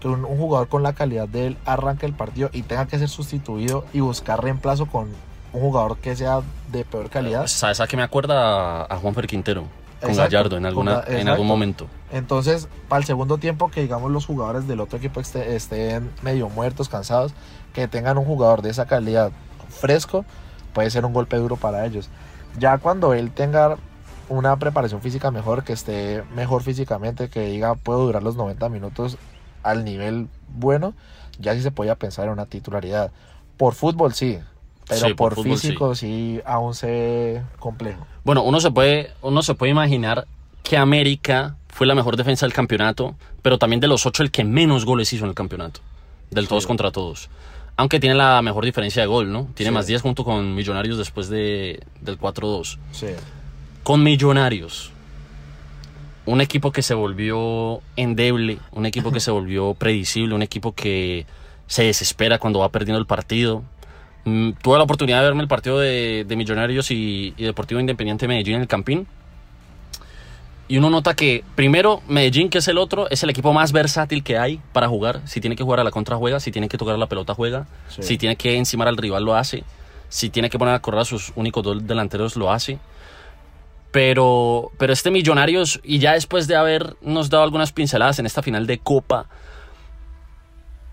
que 0.00 0.08
un, 0.08 0.24
un 0.24 0.38
jugador 0.38 0.66
con 0.66 0.82
la 0.82 0.94
calidad 0.94 1.28
de 1.28 1.46
él 1.46 1.58
arranque 1.66 2.06
el 2.06 2.14
partido 2.14 2.50
y 2.52 2.62
tenga 2.62 2.86
que 2.86 2.98
ser 2.98 3.08
sustituido 3.08 3.84
y 3.92 4.00
buscar 4.00 4.42
reemplazo 4.42 4.86
con 4.86 5.10
un 5.52 5.60
jugador 5.60 5.98
que 5.98 6.16
sea 6.16 6.40
de 6.72 6.84
peor 6.84 7.10
calidad. 7.10 7.46
¿Sabes 7.46 7.80
a 7.80 7.86
qué 7.86 7.96
me 7.96 8.02
acuerda 8.02 8.84
a 8.84 8.96
Juanfer 8.96 9.28
Quintero? 9.28 9.66
Con 10.00 10.10
Exacto, 10.10 10.30
Gallardo 10.30 10.56
en, 10.56 10.66
alguna, 10.66 11.02
en 11.06 11.28
algún 11.28 11.46
momento. 11.46 11.86
Entonces, 12.10 12.68
para 12.88 13.00
el 13.00 13.04
segundo 13.04 13.38
tiempo, 13.38 13.70
que 13.70 13.82
digamos 13.82 14.10
los 14.10 14.26
jugadores 14.26 14.66
del 14.66 14.80
otro 14.80 14.98
equipo 14.98 15.20
este- 15.20 15.56
estén 15.56 16.10
medio 16.22 16.48
muertos, 16.48 16.88
cansados, 16.88 17.34
que 17.74 17.86
tengan 17.86 18.16
un 18.18 18.24
jugador 18.24 18.62
de 18.62 18.70
esa 18.70 18.86
calidad 18.86 19.30
fresco, 19.68 20.24
puede 20.72 20.90
ser 20.90 21.04
un 21.04 21.12
golpe 21.12 21.36
duro 21.36 21.56
para 21.56 21.84
ellos. 21.84 22.08
Ya 22.58 22.78
cuando 22.78 23.14
él 23.14 23.30
tenga 23.30 23.76
una 24.28 24.56
preparación 24.56 25.02
física 25.02 25.30
mejor, 25.30 25.64
que 25.64 25.72
esté 25.72 26.22
mejor 26.34 26.62
físicamente, 26.62 27.28
que 27.28 27.40
diga 27.46 27.74
puedo 27.74 28.00
durar 28.06 28.22
los 28.22 28.36
90 28.36 28.68
minutos 28.68 29.18
al 29.62 29.84
nivel 29.84 30.28
bueno, 30.48 30.94
ya 31.38 31.54
sí 31.54 31.62
se 31.62 31.70
podía 31.70 31.96
pensar 31.96 32.26
en 32.26 32.32
una 32.32 32.46
titularidad. 32.46 33.12
Por 33.56 33.74
fútbol 33.74 34.14
sí, 34.14 34.38
pero 34.90 35.06
Sí, 35.06 35.14
por 35.14 35.34
por, 35.34 35.34
fútbol, 35.36 35.58
físico 35.58 35.94
sí. 35.94 36.40
aún 36.44 36.74
se 36.74 37.42
complejo. 37.58 38.06
Bueno, 38.24 38.42
uno 38.42 38.60
se 38.60 38.70
puede, 38.70 39.12
uno 39.22 39.42
se 39.42 39.54
puede 39.54 39.70
imaginar 39.70 40.26
que 40.62 40.76
América 40.76 41.56
fue 41.68 41.86
la 41.86 41.94
mejor 41.94 42.16
defensa 42.16 42.44
del 42.44 42.52
campeonato, 42.52 43.14
pero 43.42 43.58
también 43.58 43.80
de 43.80 43.86
los 43.86 44.04
ocho 44.04 44.22
el 44.22 44.30
que 44.30 44.44
menos 44.44 44.84
goles 44.84 45.12
hizo 45.12 45.24
en 45.24 45.30
el 45.30 45.34
campeonato. 45.34 45.80
Del 46.30 46.46
todos 46.48 46.66
contra 46.66 46.90
todos. 46.90 47.30
Aunque 47.76 47.98
tiene 47.98 48.14
la 48.14 48.42
mejor 48.42 48.64
diferencia 48.64 49.00
de 49.00 49.08
gol, 49.08 49.32
¿no? 49.32 49.48
Tiene 49.54 49.72
más 49.72 49.86
10 49.86 50.02
junto 50.02 50.22
con 50.24 50.54
Millonarios 50.54 50.98
después 50.98 51.28
de, 51.28 51.80
del 52.00 52.18
4-2. 52.18 52.78
Sí. 52.92 53.06
Con 53.82 54.02
Millonarios. 54.02 54.92
Un 56.26 56.40
equipo 56.40 56.72
que 56.72 56.82
se 56.82 56.94
volvió 56.94 57.80
endeble, 57.96 58.58
un 58.72 58.86
equipo 58.86 59.10
que 59.10 59.20
se 59.20 59.30
volvió 59.30 59.74
predecible, 59.74 60.34
un 60.34 60.42
equipo 60.42 60.72
que 60.72 61.24
se 61.66 61.84
desespera 61.84 62.38
cuando 62.38 62.58
va 62.58 62.68
perdiendo 62.68 62.98
el 62.98 63.06
partido. 63.06 63.62
Mm, 64.24 64.52
tuve 64.62 64.76
la 64.76 64.84
oportunidad 64.84 65.20
de 65.20 65.24
verme 65.24 65.42
el 65.42 65.48
partido 65.48 65.78
de, 65.78 66.24
de 66.26 66.36
Millonarios 66.36 66.90
y, 66.90 67.34
y 67.36 67.44
Deportivo 67.44 67.80
Independiente 67.80 68.24
de 68.24 68.28
Medellín 68.28 68.56
en 68.56 68.62
el 68.62 68.68
Campín. 68.68 69.06
Y 70.68 70.78
uno 70.78 70.88
nota 70.88 71.14
que, 71.14 71.42
primero, 71.56 72.00
Medellín, 72.06 72.48
que 72.48 72.58
es 72.58 72.68
el 72.68 72.78
otro, 72.78 73.10
es 73.10 73.24
el 73.24 73.30
equipo 73.30 73.52
más 73.52 73.72
versátil 73.72 74.22
que 74.22 74.38
hay 74.38 74.60
para 74.72 74.86
jugar. 74.86 75.20
Si 75.24 75.40
tiene 75.40 75.56
que 75.56 75.64
jugar 75.64 75.80
a 75.80 75.84
la 75.84 75.90
contra, 75.90 76.16
juega. 76.16 76.38
Si 76.38 76.52
tiene 76.52 76.68
que 76.68 76.78
tocar 76.78 76.96
la 76.96 77.08
pelota, 77.08 77.34
juega. 77.34 77.66
Sí. 77.88 78.04
Si 78.04 78.18
tiene 78.18 78.36
que 78.36 78.56
encimar 78.56 78.86
al 78.86 78.96
rival, 78.96 79.24
lo 79.24 79.34
hace. 79.34 79.64
Si 80.08 80.30
tiene 80.30 80.48
que 80.48 80.60
poner 80.60 80.74
a 80.74 80.78
correr 80.78 81.00
a 81.00 81.04
sus 81.04 81.32
únicos 81.34 81.64
dos 81.64 81.84
delanteros, 81.86 82.36
lo 82.36 82.52
hace. 82.52 82.78
Pero, 83.90 84.70
pero 84.78 84.92
este 84.92 85.10
Millonarios, 85.10 85.80
y 85.82 85.98
ya 85.98 86.12
después 86.12 86.46
de 86.46 86.54
habernos 86.54 87.30
dado 87.30 87.42
algunas 87.42 87.72
pinceladas 87.72 88.20
en 88.20 88.26
esta 88.26 88.40
final 88.40 88.68
de 88.68 88.78
Copa, 88.78 89.26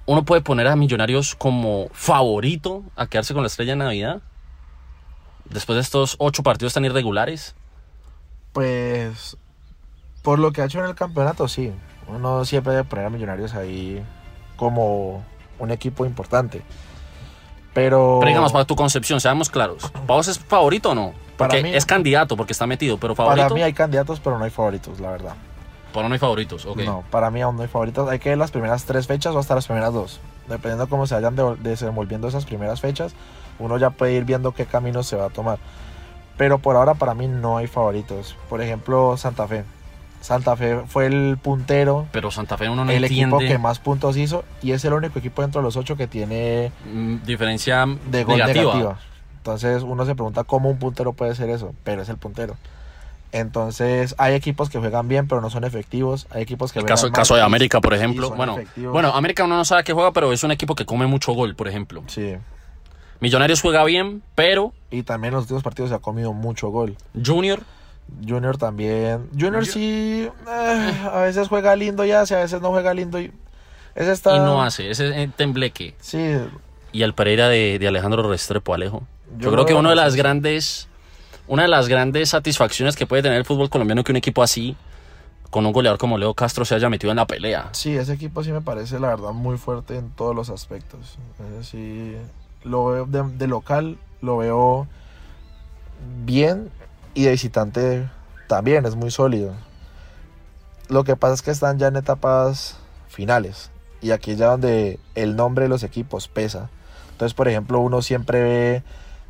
uno 0.07 0.23
puede 0.25 0.41
poner 0.41 0.65
a 0.67 0.75
Millonarios 0.75 1.35
como 1.35 1.89
favorito 1.93 2.83
a 2.95 3.05
quedarse 3.07 3.33
con 3.35 3.43
la 3.43 3.47
estrella 3.47 3.73
de 3.73 3.77
Navidad. 3.77 4.21
Después 5.45 5.75
de 5.75 5.81
estos 5.81 6.15
ocho 6.17 6.41
partidos 6.43 6.73
tan 6.73 6.83
irregulares. 6.85 7.55
Pues 8.53 9.37
por 10.23 10.39
lo 10.39 10.51
que 10.51 10.61
ha 10.61 10.65
hecho 10.65 10.79
en 10.79 10.85
el 10.85 10.95
campeonato, 10.95 11.47
sí. 11.47 11.71
Uno 12.07 12.43
siempre 12.45 12.73
debe 12.73 12.83
poner 12.85 13.05
a 13.05 13.09
Millonarios 13.09 13.53
ahí 13.53 14.03
como 14.55 15.23
un 15.59 15.71
equipo 15.71 16.05
importante. 16.05 16.63
Pero, 17.73 18.17
Pero 18.19 18.29
digamos, 18.29 18.51
para 18.51 18.65
tu 18.65 18.75
concepción, 18.75 19.21
seamos 19.21 19.49
claros. 19.49 19.89
¿Para 19.91 20.05
vos 20.05 20.27
es 20.27 20.39
favorito 20.39 20.91
o 20.91 20.95
no? 20.95 21.13
Para 21.37 21.49
Porque 21.49 21.63
mí- 21.63 21.75
es 21.75 21.85
candidato, 21.85 22.35
porque 22.35 22.53
está 22.53 22.65
metido, 22.65 22.97
pero 22.97 23.13
favorito. 23.13 23.43
para 23.43 23.53
mí 23.53 23.61
hay 23.61 23.73
candidatos, 23.73 24.19
pero 24.19 24.39
no 24.39 24.45
hay 24.45 24.49
favoritos, 24.49 24.99
la 24.99 25.11
verdad. 25.11 25.35
Para 25.94 26.08
no 26.08 26.13
hay 26.13 26.20
favoritos, 26.20 26.65
ok. 26.65 26.77
No, 26.79 27.03
para 27.10 27.32
mí 27.32 27.41
aún 27.41 27.56
no 27.56 27.62
hay 27.63 27.67
favoritos. 27.67 28.10
Hay 28.10 28.20
que 28.20 28.29
ver 28.29 28.38
las 28.38 28.51
primeras 28.51 28.86
tres 28.86 29.08
fechas 29.08 29.34
o 29.36 29.39
hasta 29.39 29.56
las 29.56 29.65
primeras 29.67 29.94
dos. 29.94 30.20
Dependiendo 30.48 30.88
cómo 30.88 31.08
se 31.08 31.15
vayan 31.15 31.36
de- 31.36 31.56
desenvolviendo 31.60 32.27
esas 32.27 32.46
primeras 32.46 32.82
fechas, 32.82 33.13
uno 33.60 33.77
ya 33.77 33.89
puede 33.89 34.13
ir 34.13 34.24
viendo 34.25 34.51
qué 34.53 34.65
camino 34.65 35.03
se 35.03 35.15
va 35.15 35.25
a 35.25 35.29
tomar. 35.29 35.58
Pero 36.38 36.60
por 36.60 36.75
ahora 36.75 36.94
para 36.94 37.13
mí 37.15 37.27
no 37.27 37.58
hay 37.58 37.67
favoritos. 37.67 38.36
Por 38.50 38.62
ejemplo, 38.62 39.17
Santa 39.17 39.48
Fe. 39.48 39.63
Santa 40.22 40.56
Fe 40.56 40.82
fue 40.88 41.06
el 41.08 41.38
puntero, 41.41 42.08
Pero 42.12 42.32
Santa 42.32 42.58
Fe 42.58 42.70
uno 42.70 42.86
no 42.86 42.91
el 42.91 43.03
entiende 43.03 43.36
equipo 43.36 43.39
que 43.51 43.58
más 43.60 43.79
puntos 43.79 44.17
hizo 44.17 44.44
y 44.62 44.72
es 44.72 44.84
el 44.86 44.94
único 44.94 45.20
equipo 45.20 45.41
dentro 45.41 45.62
de 45.62 45.65
los 45.65 45.77
ocho 45.77 45.96
que 45.96 46.08
tiene 46.08 46.72
mm, 46.91 47.17
diferencia 47.24 47.86
de 47.86 48.24
gol 48.24 48.38
negativa. 48.38 48.74
negativa. 48.74 49.00
Entonces 49.38 49.84
uno 49.84 50.06
se 50.06 50.15
pregunta 50.15 50.44
cómo 50.44 50.70
un 50.70 50.79
puntero 50.79 51.13
puede 51.13 51.34
ser 51.36 51.50
eso, 51.50 51.74
pero 51.84 52.01
es 52.01 52.10
el 52.10 52.17
puntero. 52.17 52.56
Entonces 53.31 54.15
hay 54.17 54.34
equipos 54.36 54.69
que 54.69 54.79
juegan 54.79 55.07
bien 55.07 55.27
pero 55.27 55.41
no 55.41 55.50
son 55.50 55.63
efectivos, 55.63 56.27
hay 56.31 56.43
equipos 56.43 56.72
que 56.72 56.79
El 56.79 56.84
juegan 56.84 56.93
caso, 56.96 57.07
el 57.07 57.13
caso 57.13 57.36
de 57.36 57.41
y- 57.41 57.43
América, 57.43 57.81
por 57.81 57.93
y 57.93 57.98
ejemplo. 57.98 58.29
Bueno, 58.31 58.53
efectivos. 58.53 58.93
bueno, 58.93 59.10
América 59.13 59.43
uno 59.43 59.57
no 59.57 59.65
sabe 59.65 59.84
qué 59.84 59.93
juega, 59.93 60.12
pero 60.13 60.31
es 60.31 60.43
un 60.43 60.51
equipo 60.51 60.75
que 60.75 60.86
come 60.86 61.07
mucho 61.07 61.34
gol, 61.34 61.55
por 61.55 61.67
ejemplo. 61.67 62.03
Sí. 62.07 62.36
Millonarios 63.19 63.62
juega 63.62 63.84
bien, 63.84 64.22
pero 64.36 64.74
Y 64.91 65.03
también 65.03 65.34
en 65.34 65.36
los 65.36 65.43
últimos 65.46 65.63
partidos 65.63 65.89
se 65.89 65.96
ha 65.96 66.00
comido 66.00 66.34
mucho 66.34 66.69
gol. 66.69 66.96
Junior 67.25 67.62
Junior 68.25 68.57
también. 68.57 69.27
Junior 69.38 69.63
Yo- 69.65 69.72
sí, 69.74 70.29
eh, 70.50 70.93
a 71.12 71.19
veces 71.22 71.50
juega 71.50 71.75
lindo 71.75 72.05
ya, 72.05 72.19
a 72.22 72.24
veces 72.24 72.62
no 72.62 72.69
juega 72.69 72.93
lindo. 72.93 73.19
Y, 73.19 73.34
ese 73.96 74.12
está, 74.13 74.36
y 74.36 74.39
no 74.39 74.63
hace. 74.63 74.89
Ese 74.89 75.24
es 75.24 75.34
tembleque. 75.36 75.93
Sí, 76.00 76.38
Y 76.93 77.01
el 77.01 77.13
Pereira 77.13 77.50
de, 77.50 77.77
de 77.79 77.88
Alejandro 77.88 78.24
Restrepo, 78.29 78.74
Alejo. 78.74 79.03
Yo, 79.38 79.46
Yo 79.46 79.51
creo 79.51 79.65
que 79.65 79.74
una 79.74 79.89
de 79.89 79.98
las 79.98 80.15
grandes. 80.15 80.88
Una 81.47 81.63
de 81.63 81.69
las 81.69 81.87
grandes 81.87 82.29
satisfacciones 82.29 82.95
que 82.95 83.05
puede 83.05 83.21
tener 83.23 83.37
el 83.37 83.45
fútbol 83.45 83.69
colombiano 83.69 84.03
que 84.03 84.11
un 84.11 84.17
equipo 84.17 84.43
así, 84.43 84.75
con 85.49 85.65
un 85.65 85.71
goleador 85.71 85.97
como 85.97 86.17
Leo 86.17 86.33
Castro, 86.33 86.65
se 86.65 86.75
haya 86.75 86.89
metido 86.89 87.11
en 87.11 87.17
la 87.17 87.27
pelea. 87.27 87.69
sí, 87.71 87.95
ese 87.95 88.13
equipo 88.13 88.43
sí 88.43 88.51
me 88.51 88.61
parece 88.61 88.99
la 88.99 89.07
verdad 89.07 89.31
muy 89.31 89.57
fuerte 89.57 89.97
en 89.97 90.09
todos 90.09 90.35
los 90.35 90.49
aspectos. 90.49 91.17
Ese 91.59 91.63
sí, 91.63 92.15
lo 92.63 92.85
veo 92.87 93.05
de, 93.05 93.23
de 93.37 93.47
local, 93.47 93.97
lo 94.21 94.37
veo 94.37 94.87
bien 96.25 96.69
y 97.13 97.23
de 97.23 97.31
visitante 97.31 98.09
también, 98.47 98.85
es 98.85 98.95
muy 98.95 99.11
sólido. 99.11 99.53
Lo 100.89 101.03
que 101.03 101.15
pasa 101.15 101.33
es 101.33 101.41
que 101.41 101.51
están 101.51 101.79
ya 101.79 101.87
en 101.87 101.95
etapas 101.95 102.77
finales 103.07 103.71
y 104.01 104.11
aquí 104.11 104.31
es 104.31 104.37
ya 104.37 104.47
donde 104.47 104.99
el 105.15 105.35
nombre 105.35 105.63
de 105.63 105.69
los 105.69 105.83
equipos 105.83 106.27
pesa. 106.27 106.69
Entonces, 107.11 107.33
por 107.33 107.47
ejemplo, 107.47 107.79
uno 107.79 108.01
siempre 108.01 108.41
ve 108.41 108.83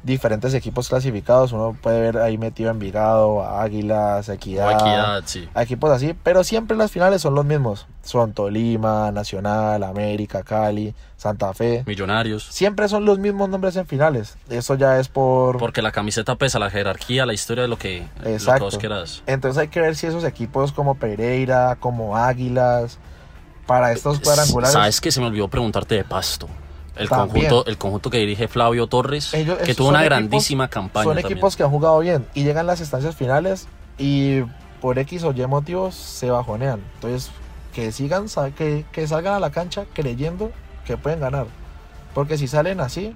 diferentes 0.08 0.56
equipos 0.56 0.90
clasificados, 0.90 1.52
uno 1.52 1.78
puede 1.80 2.02
ver 2.02 2.18
ahí 2.18 2.40
metido 2.40 2.72
Envigado, 2.72 3.44
Águilas, 3.44 4.28
O 4.28 4.34
Equidad, 4.34 4.72
equidad, 4.72 5.24
sí. 5.26 5.48
a 5.54 5.62
equipos 5.62 5.92
así, 5.92 6.16
pero 6.24 6.44
siempre 6.44 6.76
las 6.76 6.90
finales 6.92 7.22
son 7.22 7.36
los 7.36 7.46
mismos. 7.46 7.86
Son 8.02 8.34
Tolima, 8.34 9.12
Nacional, 9.12 9.84
América, 9.84 10.42
Cali, 10.42 10.96
Santa 11.18 11.54
Fe. 11.54 11.84
Millonarios. 11.86 12.44
Siempre 12.44 12.88
son 12.88 13.06
los 13.06 13.20
mismos 13.20 13.50
nombres 13.50 13.76
en 13.76 13.86
finales. 13.86 14.38
Eso 14.50 14.76
ya 14.76 14.98
es 15.00 15.10
por... 15.10 15.58
Porque 15.58 15.82
la 15.82 15.92
camiseta 15.92 16.36
pesa, 16.36 16.58
la 16.58 16.70
jerarquía, 16.70 17.26
la 17.26 17.34
historia 17.34 17.64
de 17.64 17.68
lo 17.68 17.78
que, 17.78 18.08
lo 18.18 18.24
que 18.24 18.34
Exacto. 18.34 18.66
vos 18.66 18.78
quieras. 18.78 19.24
Entonces 19.28 19.62
hay 19.62 19.68
que 19.68 19.82
ver 19.82 19.96
si 19.96 20.08
esos 20.08 20.24
equipos 20.24 20.72
como 20.72 20.96
Pereira, 20.96 21.76
como 21.80 22.18
Águilas, 22.18 22.98
para 23.66 23.92
estos 23.92 24.20
cuadrangulares... 24.22 24.74
Sabes 24.74 25.02
que 25.02 25.12
se 25.12 25.20
me 25.20 25.28
olvidó 25.28 25.50
preguntarte 25.50 25.96
de 25.96 26.04
Pasto. 26.04 26.48
El 27.00 27.10
También. 27.10 27.48
conjunto, 27.48 27.70
el 27.70 27.77
conjunto 27.77 28.10
que 28.10 28.18
dirige 28.20 28.48
Flavio 28.48 28.88
Torres, 28.88 29.34
Ellos- 29.34 29.58
que 29.60 29.74
tuvo 29.75 29.89
una 29.89 30.00
equipos- 30.00 30.06
grandísima 30.10 30.68
campaña. 30.68 31.04
Son 31.06 31.13
también. 31.16 31.32
equipos 31.34 31.56
que 31.56 31.63
han 31.63 31.70
jugado 31.70 32.00
bien 32.00 32.25
y 32.34 32.44
llegan 32.44 32.66
las 32.68 32.82
estancias 32.82 33.16
finales 33.16 33.68
y 33.98 34.42
por 34.82 35.00
X 35.00 35.24
o 35.24 35.32
Y 35.32 35.46
motivos 35.48 35.96
se 35.96 36.30
bajonean. 36.30 36.82
Entonces, 36.96 37.32
que 37.74 37.92
sigan, 37.92 38.25
que, 38.58 38.86
que 38.92 39.08
salgan 39.08 39.34
a 39.36 39.39
la 39.39 39.51
cancha 39.51 39.86
creyendo 39.94 40.51
que 40.86 40.98
pueden 40.98 41.20
ganar. 41.20 41.46
Porque 42.13 42.38
si 42.38 42.48
salen 42.48 42.80
así, 42.80 43.16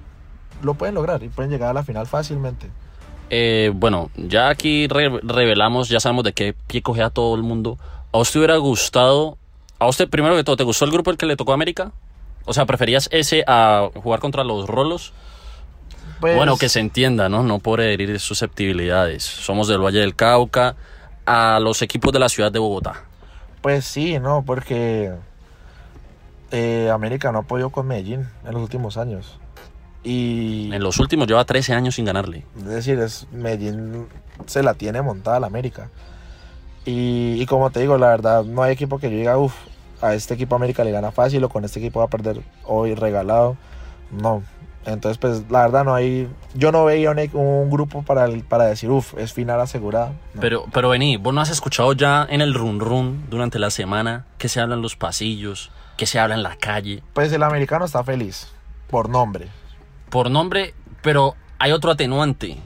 lo 0.62 0.74
pueden 0.74 0.94
lograr 0.94 1.22
y 1.22 1.28
pueden 1.28 1.50
llegar 1.50 1.70
a 1.70 1.72
la 1.72 1.82
final 1.82 2.06
fácilmente. 2.06 2.68
Eh, 3.30 3.72
bueno, 3.74 4.10
ya 4.16 4.48
aquí 4.50 4.86
re- 4.88 5.20
revelamos, 5.22 5.88
ya 5.88 5.98
sabemos 6.00 6.24
de 6.24 6.32
qué 6.32 6.54
pie 6.66 6.82
coge 6.82 7.02
a 7.02 7.10
todo 7.10 7.34
el 7.34 7.42
mundo. 7.42 7.78
¿A 8.12 8.18
usted 8.18 8.40
hubiera 8.40 8.56
gustado, 8.58 9.38
a 9.78 9.86
usted 9.88 10.08
primero 10.08 10.36
que 10.36 10.44
todo, 10.44 10.56
¿te 10.56 10.64
gustó 10.64 10.84
el 10.84 10.90
grupo 10.90 11.10
el 11.10 11.16
que 11.16 11.26
le 11.26 11.34
tocó 11.36 11.52
a 11.52 11.54
América? 11.54 11.92
O 12.44 12.52
sea, 12.52 12.66
¿preferías 12.66 13.08
ese 13.12 13.44
a 13.46 13.88
jugar 13.94 14.20
contra 14.20 14.44
los 14.44 14.66
Rolos? 14.68 15.12
Pues, 16.20 16.36
Bueno, 16.36 16.56
que 16.56 16.68
se 16.68 16.80
entienda, 16.80 17.28
¿no? 17.28 17.42
No 17.42 17.58
por 17.58 17.80
herir 17.80 18.18
susceptibilidades. 18.20 19.24
Somos 19.24 19.68
del 19.68 19.78
Valle 19.78 20.00
del 20.00 20.14
Cauca, 20.14 20.76
a 21.26 21.58
los 21.60 21.82
equipos 21.82 22.12
de 22.12 22.18
la 22.18 22.28
ciudad 22.28 22.50
de 22.50 22.58
Bogotá. 22.58 23.04
Pues 23.60 23.84
sí, 23.84 24.18
no, 24.18 24.42
porque 24.44 25.12
eh, 26.50 26.90
América 26.92 27.32
no 27.32 27.40
ha 27.40 27.42
podido 27.42 27.70
con 27.70 27.86
Medellín 27.86 28.28
en 28.44 28.52
los 28.52 28.62
últimos 28.62 28.96
años. 28.96 29.38
Y 30.04 30.70
En 30.72 30.82
los 30.82 30.98
últimos 30.98 31.28
lleva 31.28 31.44
13 31.44 31.74
años 31.74 31.94
sin 31.94 32.04
ganarle. 32.04 32.44
Es 32.58 32.64
decir, 32.64 32.98
es 32.98 33.26
Medellín 33.32 34.08
se 34.46 34.62
la 34.62 34.74
tiene 34.74 35.00
montada 35.00 35.38
la 35.38 35.46
América. 35.46 35.90
Y, 36.84 37.40
y 37.40 37.46
como 37.46 37.70
te 37.70 37.80
digo, 37.80 37.96
la 37.98 38.08
verdad, 38.08 38.44
no 38.44 38.62
hay 38.64 38.72
equipo 38.72 38.98
que 38.98 39.10
yo 39.10 39.16
diga, 39.16 39.38
uff, 39.38 39.54
a 40.02 40.14
este 40.14 40.34
equipo 40.34 40.56
América 40.56 40.84
le 40.84 40.90
gana 40.90 41.10
fácil 41.12 41.42
o 41.44 41.48
con 41.48 41.64
este 41.64 41.78
equipo 41.78 42.00
va 42.00 42.06
a 42.06 42.08
perder 42.08 42.42
hoy 42.64 42.94
regalado. 42.94 43.56
No. 44.10 44.42
Entonces, 44.84 45.16
pues 45.18 45.44
la 45.48 45.60
verdad 45.62 45.84
no 45.84 45.94
hay. 45.94 46.28
Yo 46.54 46.72
no 46.72 46.84
veía 46.84 47.12
un, 47.12 47.18
un 47.34 47.70
grupo 47.70 48.02
para, 48.02 48.24
el- 48.24 48.42
para 48.42 48.64
decir, 48.64 48.90
uff, 48.90 49.14
es 49.16 49.32
final 49.32 49.60
asegurada. 49.60 50.08
No. 50.34 50.40
Pero, 50.40 50.64
pero 50.72 50.88
vení, 50.88 51.16
vos 51.18 51.32
no 51.32 51.40
has 51.40 51.50
escuchado 51.50 51.92
ya 51.92 52.26
en 52.28 52.40
el 52.40 52.52
run 52.52 52.80
run 52.80 53.24
durante 53.30 53.60
la 53.60 53.70
semana 53.70 54.26
que 54.38 54.48
se 54.48 54.60
habla 54.60 54.74
en 54.74 54.82
los 54.82 54.96
pasillos, 54.96 55.70
que 55.96 56.06
se 56.06 56.18
habla 56.18 56.34
en 56.34 56.42
la 56.42 56.56
calle. 56.56 57.02
Pues 57.12 57.32
el 57.32 57.44
americano 57.44 57.84
está 57.84 58.02
feliz, 58.02 58.48
por 58.90 59.08
nombre. 59.08 59.46
Por 60.10 60.32
nombre, 60.32 60.74
pero 61.00 61.36
hay 61.60 61.70
otro 61.70 61.92
atenuante. 61.92 62.58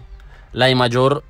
La 0.52 0.66
de 0.66 0.74
mayor 0.74 1.22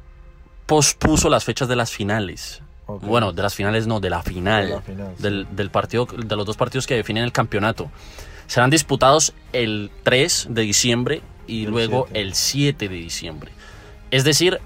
pospuso 0.66 1.28
las 1.28 1.44
fechas 1.44 1.66
de 1.68 1.75
las 1.76 1.90
finales. 1.90 2.62
Bueno, 2.87 3.33
de 3.33 3.43
las 3.43 3.55
finales 3.55 3.87
no, 3.87 3.99
de 4.00 4.11
la 4.11 4.23
final. 4.23 4.66
De 4.66 4.75
la 4.75 4.81
final, 4.83 5.12
sí. 5.16 5.23
del, 5.23 5.47
del 5.50 5.71
partido, 5.71 6.07
de 6.07 6.37
los 6.37 6.47
dos 6.47 6.57
partidos 6.57 6.87
que 6.87 6.95
definen 6.95 7.25
el 7.25 7.33
campeonato. 7.33 7.90
Serán 8.47 8.71
disputados 8.71 9.33
el 9.52 9.90
3 10.05 10.49
de 10.50 10.62
diciembre 10.62 11.23
y 11.49 11.66
luego 11.66 12.05
7. 12.12 12.21
el 12.21 12.35
7 12.35 12.88
de 12.88 12.95
diciembre. 12.95 13.50
Es 14.12 14.23
decir, 14.23 14.61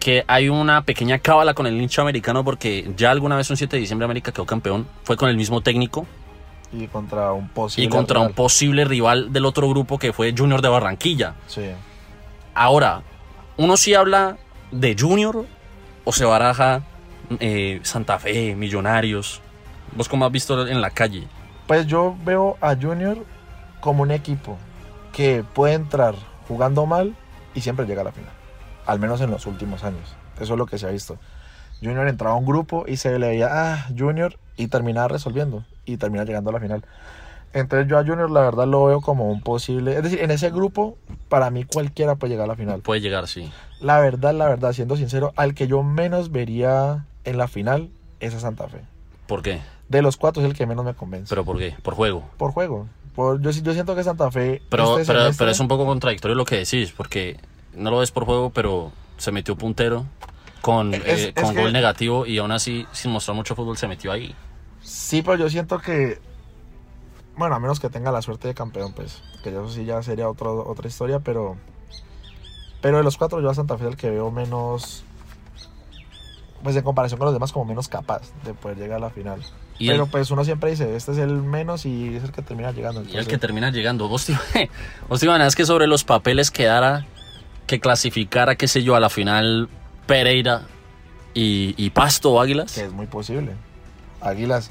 que 0.00 0.24
hay 0.28 0.48
una 0.48 0.82
pequeña 0.84 1.18
cábala 1.18 1.52
con 1.54 1.66
el 1.66 1.80
hincha 1.80 2.00
americano 2.02 2.42
porque 2.42 2.90
ya 2.96 3.10
alguna 3.10 3.36
vez 3.36 3.50
un 3.50 3.56
7 3.58 3.76
de 3.76 3.80
diciembre 3.80 4.06
América 4.06 4.32
quedó 4.32 4.46
campeón. 4.46 4.86
Fue 5.04 5.16
con 5.18 5.28
el 5.28 5.36
mismo 5.36 5.60
técnico 5.60 6.06
Y 6.72 6.86
contra 6.86 7.32
un 7.34 7.48
posible. 7.50 7.84
y 7.86 7.88
contra 7.90 8.18
un 8.20 8.28
rival. 8.28 8.34
posible 8.34 8.84
rival 8.86 9.30
del 9.32 9.44
otro 9.44 9.68
grupo 9.68 9.98
que 9.98 10.14
fue 10.14 10.34
Junior 10.36 10.62
de 10.62 10.68
Barranquilla. 10.70 11.34
Sí. 11.48 11.66
Ahora, 12.54 13.02
uno 13.58 13.76
sí 13.76 13.94
habla 13.94 14.38
de 14.70 14.96
Junior 14.98 15.44
o 16.04 16.12
se 16.12 16.24
baraja 16.24 16.82
eh, 17.40 17.80
Santa 17.82 18.18
Fe, 18.18 18.54
Millonarios. 18.54 19.40
¿Vos 19.94 20.08
cómo 20.08 20.24
has 20.24 20.32
visto 20.32 20.66
en 20.66 20.80
la 20.80 20.90
calle? 20.90 21.24
Pues 21.66 21.86
yo 21.86 22.16
veo 22.24 22.56
a 22.60 22.74
Junior 22.74 23.18
como 23.80 24.02
un 24.02 24.10
equipo 24.10 24.56
que 25.12 25.44
puede 25.54 25.74
entrar 25.74 26.14
jugando 26.48 26.86
mal 26.86 27.14
y 27.54 27.60
siempre 27.60 27.86
llega 27.86 28.00
a 28.00 28.04
la 28.04 28.12
final. 28.12 28.32
Al 28.86 28.98
menos 28.98 29.20
en 29.20 29.30
los 29.30 29.46
últimos 29.46 29.84
años. 29.84 30.16
Eso 30.40 30.54
es 30.54 30.58
lo 30.58 30.66
que 30.66 30.78
se 30.78 30.86
ha 30.86 30.90
visto. 30.90 31.18
Junior 31.82 32.08
entraba 32.08 32.34
a 32.34 32.38
un 32.38 32.46
grupo 32.46 32.84
y 32.86 32.96
se 32.96 33.18
le 33.18 33.28
veía, 33.28 33.48
ah, 33.50 33.86
Junior, 33.96 34.38
y 34.56 34.68
terminaba 34.68 35.08
resolviendo. 35.08 35.64
Y 35.84 35.96
termina 35.96 36.24
llegando 36.24 36.50
a 36.50 36.52
la 36.54 36.60
final. 36.60 36.84
Entonces 37.52 37.88
yo 37.88 37.98
a 37.98 38.04
Junior 38.04 38.30
la 38.30 38.40
verdad 38.40 38.66
lo 38.66 38.86
veo 38.86 39.00
como 39.00 39.30
un 39.30 39.42
posible... 39.42 39.96
Es 39.96 40.02
decir, 40.02 40.20
en 40.20 40.30
ese 40.30 40.50
grupo, 40.50 40.96
para 41.28 41.50
mí 41.50 41.64
cualquiera 41.64 42.14
puede 42.14 42.32
llegar 42.32 42.44
a 42.44 42.48
la 42.48 42.56
final. 42.56 42.80
Puede 42.80 43.00
llegar, 43.00 43.28
sí. 43.28 43.52
La 43.80 43.98
verdad, 44.00 44.32
la 44.32 44.48
verdad, 44.48 44.72
siendo 44.72 44.96
sincero, 44.96 45.32
al 45.36 45.54
que 45.54 45.66
yo 45.66 45.82
menos 45.82 46.32
vería 46.32 47.04
en 47.24 47.38
la 47.38 47.48
final 47.48 47.90
es 48.20 48.34
a 48.34 48.40
Santa 48.40 48.68
Fe. 48.68 48.80
¿Por 49.26 49.42
qué? 49.42 49.60
De 49.88 50.02
los 50.02 50.16
cuatro 50.16 50.42
es 50.42 50.48
el 50.48 50.54
que 50.56 50.66
menos 50.66 50.84
me 50.84 50.94
convence. 50.94 51.28
¿Pero 51.28 51.44
por 51.44 51.58
qué? 51.58 51.74
Por 51.82 51.94
juego. 51.94 52.24
por 52.38 52.52
juego. 52.52 52.88
Por, 53.14 53.40
yo, 53.42 53.50
yo 53.50 53.72
siento 53.74 53.94
que 53.94 54.02
Santa 54.04 54.30
Fe. 54.30 54.62
Pero, 54.70 54.98
este 54.98 55.12
pero, 55.12 55.20
semestre- 55.26 55.38
pero 55.38 55.50
es 55.50 55.60
un 55.60 55.68
poco 55.68 55.84
contradictorio 55.84 56.34
lo 56.34 56.44
que 56.46 56.56
decís, 56.56 56.92
porque 56.96 57.38
no 57.74 57.90
lo 57.90 57.98
ves 57.98 58.10
por 58.10 58.24
juego, 58.24 58.50
pero 58.50 58.90
se 59.18 59.32
metió 59.32 59.54
puntero 59.56 60.06
con, 60.62 60.94
Es- 60.94 61.02
eh, 61.04 61.32
es 61.36 61.42
con 61.44 61.54
que- 61.54 61.60
gol 61.62 61.72
negativo 61.72 62.24
y 62.26 62.38
aún 62.38 62.52
así, 62.52 62.86
sin 62.92 63.10
mostrar 63.10 63.36
mucho 63.36 63.54
fútbol, 63.54 63.76
se 63.76 63.86
metió 63.86 64.12
ahí. 64.12 64.34
Sí, 64.80 65.22
pero 65.22 65.36
yo 65.36 65.50
siento 65.50 65.78
que. 65.78 66.18
Bueno, 67.36 67.54
a 67.54 67.58
menos 67.60 67.80
que 67.80 67.88
tenga 67.90 68.10
la 68.12 68.20
suerte 68.22 68.48
de 68.48 68.54
campeón, 68.54 68.92
pues. 68.94 69.22
Que 69.42 69.50
eso 69.50 69.68
sí 69.68 69.84
ya 69.84 70.02
sería 70.02 70.28
otro, 70.28 70.66
otra 70.68 70.88
historia, 70.88 71.18
pero. 71.20 71.56
Pero 72.80 72.96
de 72.96 73.04
los 73.04 73.16
cuatro, 73.16 73.40
yo 73.40 73.50
a 73.50 73.54
Santa 73.54 73.76
Fe 73.78 73.84
es 73.84 73.90
el 73.90 73.96
que 73.96 74.10
veo 74.10 74.30
menos. 74.30 75.04
Pues 76.62 76.76
en 76.76 76.82
comparación 76.84 77.18
con 77.18 77.26
los 77.26 77.34
demás, 77.34 77.50
como 77.52 77.64
menos 77.64 77.88
capaz 77.88 78.22
de 78.44 78.54
poder 78.54 78.78
llegar 78.78 78.98
a 78.98 79.00
la 79.00 79.10
final. 79.10 79.40
Y, 79.78 79.88
pero 79.88 80.04
el, 80.04 80.10
pues 80.10 80.30
uno 80.30 80.44
siempre 80.44 80.70
dice, 80.70 80.94
este 80.94 81.12
es 81.12 81.18
el 81.18 81.42
menos 81.42 81.84
y 81.86 82.14
es 82.16 82.22
el 82.22 82.30
que 82.32 82.42
termina 82.42 82.70
llegando. 82.70 83.00
y 83.00 83.04
el 83.04 83.08
entonces- 83.10 83.28
que 83.28 83.38
termina 83.38 83.70
llegando. 83.70 84.06
Vos 84.08 84.26
te, 84.26 84.36
vos 85.08 85.22
imaginas 85.22 85.56
que 85.56 85.66
sobre 85.66 85.86
los 85.88 86.04
papeles 86.04 86.50
quedara 86.50 87.06
que 87.66 87.80
clasificara, 87.80 88.54
qué 88.56 88.68
sé 88.68 88.82
yo, 88.84 88.94
a 88.94 89.00
la 89.00 89.08
final 89.10 89.68
Pereira 90.06 90.62
y, 91.34 91.74
y 91.76 91.90
Pasto 91.90 92.32
o 92.32 92.40
Águilas. 92.40 92.74
que 92.74 92.84
es 92.84 92.92
muy 92.92 93.06
posible. 93.06 93.52
Águilas, 94.20 94.70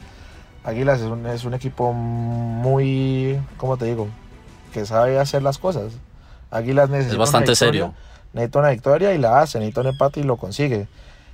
Águilas 0.64 1.00
es 1.02 1.06
un, 1.08 1.26
es 1.26 1.44
un 1.44 1.54
equipo 1.54 1.92
muy, 1.94 3.40
¿cómo 3.58 3.78
te 3.78 3.86
digo? 3.86 4.08
Que 4.74 4.86
sabe 4.86 5.20
hacer 5.20 5.42
las 5.44 5.58
cosas. 5.58 5.94
Águilas 6.52 6.90
necesita 6.90 7.14
Es 7.14 7.18
bastante 7.20 7.50
una 7.50 7.52
victoria, 7.54 7.82
serio. 7.82 7.94
Necesita 8.34 8.60
una 8.60 8.70
victoria 8.70 9.14
y 9.14 9.18
la 9.18 9.42
hace, 9.42 9.58
necesita 9.60 9.82
un 9.82 9.88
empate 9.88 10.20
y 10.20 10.24
lo 10.24 10.38
consigue. 10.38 10.88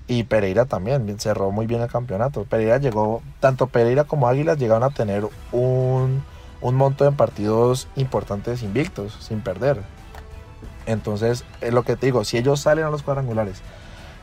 Y 0.07 0.23
Pereira 0.23 0.65
también 0.65 1.19
cerró 1.19 1.51
muy 1.51 1.67
bien 1.67 1.81
el 1.81 1.89
campeonato. 1.89 2.45
Pereira 2.45 2.77
llegó, 2.77 3.21
tanto 3.39 3.67
Pereira 3.67 4.05
como 4.05 4.27
Águilas 4.27 4.57
llegaron 4.57 4.83
a 4.83 4.89
tener 4.89 5.27
un, 5.51 6.23
un 6.61 6.75
monto 6.75 7.05
en 7.05 7.15
partidos 7.15 7.87
importantes 7.95 8.63
invictos, 8.63 9.17
sin 9.19 9.41
perder. 9.41 9.81
Entonces, 10.85 11.43
es 11.59 11.73
lo 11.73 11.83
que 11.83 11.97
te 11.97 12.05
digo, 12.05 12.23
si 12.23 12.37
ellos 12.37 12.61
salen 12.61 12.85
a 12.85 12.89
los 12.89 13.03
cuadrangulares 13.03 13.61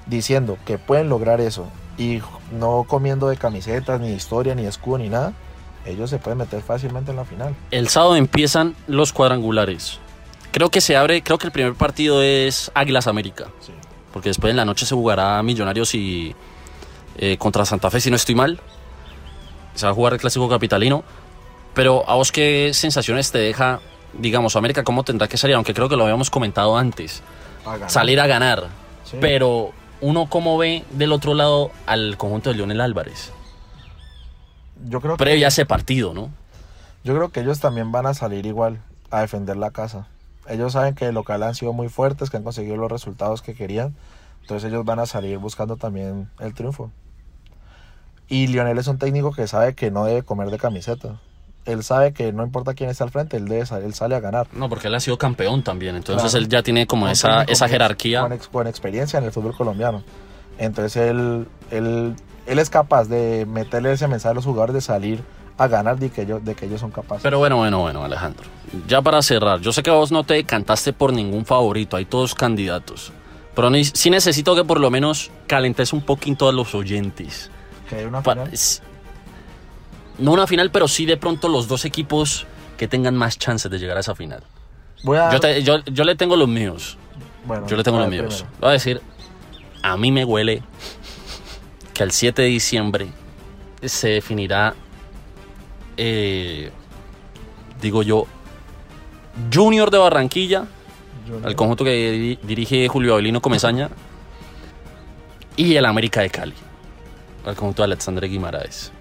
diciendo 0.07 0.59
que 0.67 0.79
pueden 0.79 1.09
lograr 1.09 1.41
eso 1.41 1.67
y 1.97 2.21
no 2.53 2.85
comiendo 2.89 3.29
de 3.29 3.37
camisetas, 3.37 4.01
ni 4.01 4.13
historia, 4.13 4.55
ni 4.55 4.67
escudo, 4.67 4.99
ni 4.99 5.09
nada, 5.09 5.33
ellos 5.85 6.11
se 6.11 6.19
pueden 6.19 6.39
meter 6.39 6.63
fácilmente 6.63 7.11
en 7.11 7.17
la 7.17 7.25
final. 7.25 7.55
El 7.71 7.89
sábado 7.89 8.17
empiezan 8.17 8.75
los 8.87 9.13
cuadrangulares. 9.13 9.99
Creo 10.51 10.71
que 10.71 10.81
se 10.81 10.97
abre, 10.97 11.23
creo 11.23 11.39
que 11.39 11.47
el 11.47 11.53
primer 11.53 11.75
partido 11.75 12.23
es 12.23 12.71
Águilas 12.75 13.07
América. 13.07 13.47
Porque 14.15 14.29
después 14.29 14.53
en 14.53 14.57
la 14.57 14.65
noche 14.65 14.87
se 14.87 14.95
jugará 14.95 15.43
Millonarios 15.43 15.93
y 15.97 16.37
eh, 17.17 17.37
contra 17.37 17.65
Santa 17.65 17.91
Fe, 17.91 18.01
si 18.01 18.11
no 18.11 18.17
estoy 18.17 18.37
mal. 18.37 18.61
Se 19.75 19.87
va 19.87 19.91
a 19.91 19.95
jugar 19.95 20.13
el 20.13 20.21
clásico 20.21 20.49
capitalino. 20.49 21.03
Pero 21.75 22.09
a 22.09 22.15
vos 22.15 22.31
qué 22.31 22.71
sensaciones 22.75 23.33
te 23.33 23.39
deja, 23.39 23.81
digamos, 24.13 24.55
América, 24.55 24.85
cómo 24.85 25.03
tendrá 25.03 25.27
que 25.27 25.37
salir, 25.37 25.57
aunque 25.57 25.75
creo 25.75 25.89
que 25.89 25.97
lo 25.97 26.05
habíamos 26.05 26.31
comentado 26.31 26.79
antes. 26.79 27.25
Salir 27.89 28.21
a 28.21 28.29
ganar. 28.29 28.69
Sí. 29.03 29.17
Pero 29.21 29.73
uno 30.01 30.27
cómo 30.31 30.59
ve 30.59 30.85
del 30.93 31.11
otro 31.11 31.35
lado 31.35 31.73
al 31.87 32.17
conjunto 32.17 32.51
de 32.51 32.57
Leonel 32.57 32.81
Álvarez. 32.81 33.33
yo 34.89 35.01
creo 35.01 35.17
que 35.17 35.25
Previa 35.25 35.47
a 35.47 35.49
ese 35.49 35.67
partido, 35.67 36.15
¿no? 36.15 36.31
Yo 37.03 37.17
creo 37.17 37.31
que 37.31 37.41
ellos 37.41 37.59
también 37.59 37.91
van 37.91 38.07
a 38.07 38.15
salir 38.15 38.47
igual 38.47 38.81
a 39.11 39.23
defender 39.23 39.57
la 39.57 39.73
casa. 39.73 40.07
Ellos 40.49 40.73
saben 40.73 40.95
que 40.95 41.07
el 41.07 41.15
local 41.15 41.43
han 41.43 41.55
sido 41.55 41.73
muy 41.73 41.89
fuertes, 41.89 42.31
que 42.31 42.37
han 42.37 42.43
conseguido 42.45 42.77
los 42.77 42.91
resultados 42.91 43.41
que 43.43 43.55
querían. 43.55 43.95
Entonces 44.43 44.71
ellos 44.71 44.85
van 44.85 44.99
a 44.99 45.07
salir 45.07 45.39
buscando 45.39 45.77
también 45.77 46.29
el 46.41 46.53
triunfo. 46.55 46.91
Y 48.29 48.47
Lionel 48.47 48.79
es 48.79 48.87
un 48.87 48.99
técnico 48.99 49.33
que 49.33 49.47
sabe 49.47 49.75
que 49.75 49.91
no 49.91 50.05
debe 50.05 50.23
comer 50.23 50.51
de 50.51 50.59
camiseta. 50.59 51.21
Él 51.67 51.83
sabe 51.83 52.13
que 52.13 52.33
no 52.33 52.43
importa 52.45 52.75
quién 52.75 52.91
está 52.91 53.05
al 53.05 53.11
frente, 53.11 53.37
él, 53.39 53.47
debe, 53.49 53.65
salir- 53.65 53.87
él 53.87 53.95
sale 53.95 54.15
a 54.15 54.21
ganar. 54.21 54.47
No, 54.53 54.69
porque 54.69 54.89
él 54.89 54.95
ha 54.95 55.01
sido 55.01 55.17
campeón 55.17 55.63
también. 55.63 55.97
Entonces 55.97 56.31
Claro. 56.33 56.45
él 56.45 56.49
ya 56.51 56.63
tiene 56.63 56.87
como 56.87 57.09
esa, 57.09 57.43
esa 57.45 57.69
jerarquía. 57.69 58.21
Con, 58.21 58.37
con 58.53 58.67
experiencia 58.67 59.19
en 59.19 59.25
el 59.25 59.33
fútbol 59.33 59.57
colombiano. 59.57 60.03
Entonces 60.59 60.97
él, 60.97 61.49
él, 61.71 62.15
él 62.47 62.59
es 62.59 62.69
capaz 62.71 63.05
de 63.09 63.47
meterle 63.47 63.93
ese 63.93 64.09
mensaje 64.09 64.33
a 64.33 64.35
los 64.35 64.45
jugadores 64.45 64.75
de 64.75 64.81
salir 64.83 65.25
a 65.57 65.69
ganar 65.69 65.99
de 65.99 66.11
que 66.11 66.23
ellos, 66.23 66.45
de 66.45 66.55
que 66.55 66.67
ellos 66.67 66.81
son 66.81 66.91
capaces. 66.91 67.23
Pero 67.23 67.39
bueno, 67.39 67.57
bueno, 67.59 67.81
bueno, 67.81 68.03
Alejandro. 68.05 68.45
Ya 68.89 69.01
para 69.03 69.23
cerrar, 69.23 69.61
yo 69.61 69.73
sé 69.73 69.83
que 69.83 69.91
vos 69.91 70.11
no 70.11 70.25
te 70.25 70.35
decantaste 70.35 70.93
por 70.93 71.13
ningún 71.13 71.45
favorito, 71.45 71.97
hay 71.97 72.05
todos 72.07 72.35
candidatos. 72.35 73.13
Pero 73.55 73.71
sí 73.93 74.11
necesito 74.11 74.57
que 74.57 74.65
por 74.65 74.81
lo 74.81 74.91
menos 74.91 75.31
calentes 75.47 75.93
un 75.93 76.01
poquito 76.03 76.49
a 76.49 76.53
los 76.53 76.75
oyentes. 76.75 77.51
que 77.89 77.97
hay 77.97 78.05
una 78.05 78.21
final. 78.21 78.51
no 80.19 80.33
una 80.33 80.47
final, 80.47 80.71
pero 80.71 80.89
sí 80.89 81.07
de 81.07 81.17
pronto 81.17 81.49
los 81.49 81.69
dos 81.69 81.85
equipos 81.85 82.47
que 82.77 82.89
tengan 82.89 83.15
más 83.15 83.39
chances 83.39 83.71
de 83.71 83.79
llegar 83.79 83.97
a 83.97 84.01
esa 84.01 84.15
final. 84.17 84.43
Voy 85.05 85.19
a, 85.19 85.31
Yo, 85.33 85.39
te- 85.39 85.63
yo, 85.63 85.85
yo 85.85 86.03
le 86.05 86.17
tengo 86.17 86.35
los 86.35 86.49
míos. 86.49 86.97
bueno, 87.45 87.67
Yo 87.69 87.77
le 87.77 87.85
tengo 87.85 87.99
los 88.01 88.09
míos. 88.09 88.35
primero. 88.39 88.57
Voy 88.61 88.71
a 88.71 88.73
decir, 88.73 89.01
a 89.83 89.97
mí 89.97 90.11
me 90.11 90.25
huele 90.25 90.63
que 91.93 92.03
el 92.03 92.11
7 92.11 92.43
de 92.43 92.49
diciembre 92.49 93.09
se 93.85 94.09
definirá, 94.09 94.75
eh, 95.97 96.71
digo 97.81 98.03
yo, 98.03 98.27
Junior 99.53 99.91
de 99.91 99.99
Barranquilla, 99.99 100.65
Junior. 101.27 101.49
el 101.49 101.57
conjunto 101.57 101.85
que 101.85 102.11
di- 102.13 102.39
dirige 102.43 102.87
Julio 102.89 103.15
Avelino 103.15 103.41
Comesaña, 103.41 103.91
y 105.57 105.77
el 105.77 105.85
América 105.85 106.21
de 106.21 106.31
Cali, 106.31 106.55
el 107.47 107.55
conjunto 107.55 107.83
de 107.83 107.85
Alexandre 107.85 108.29
Guimaraes. 108.29 108.93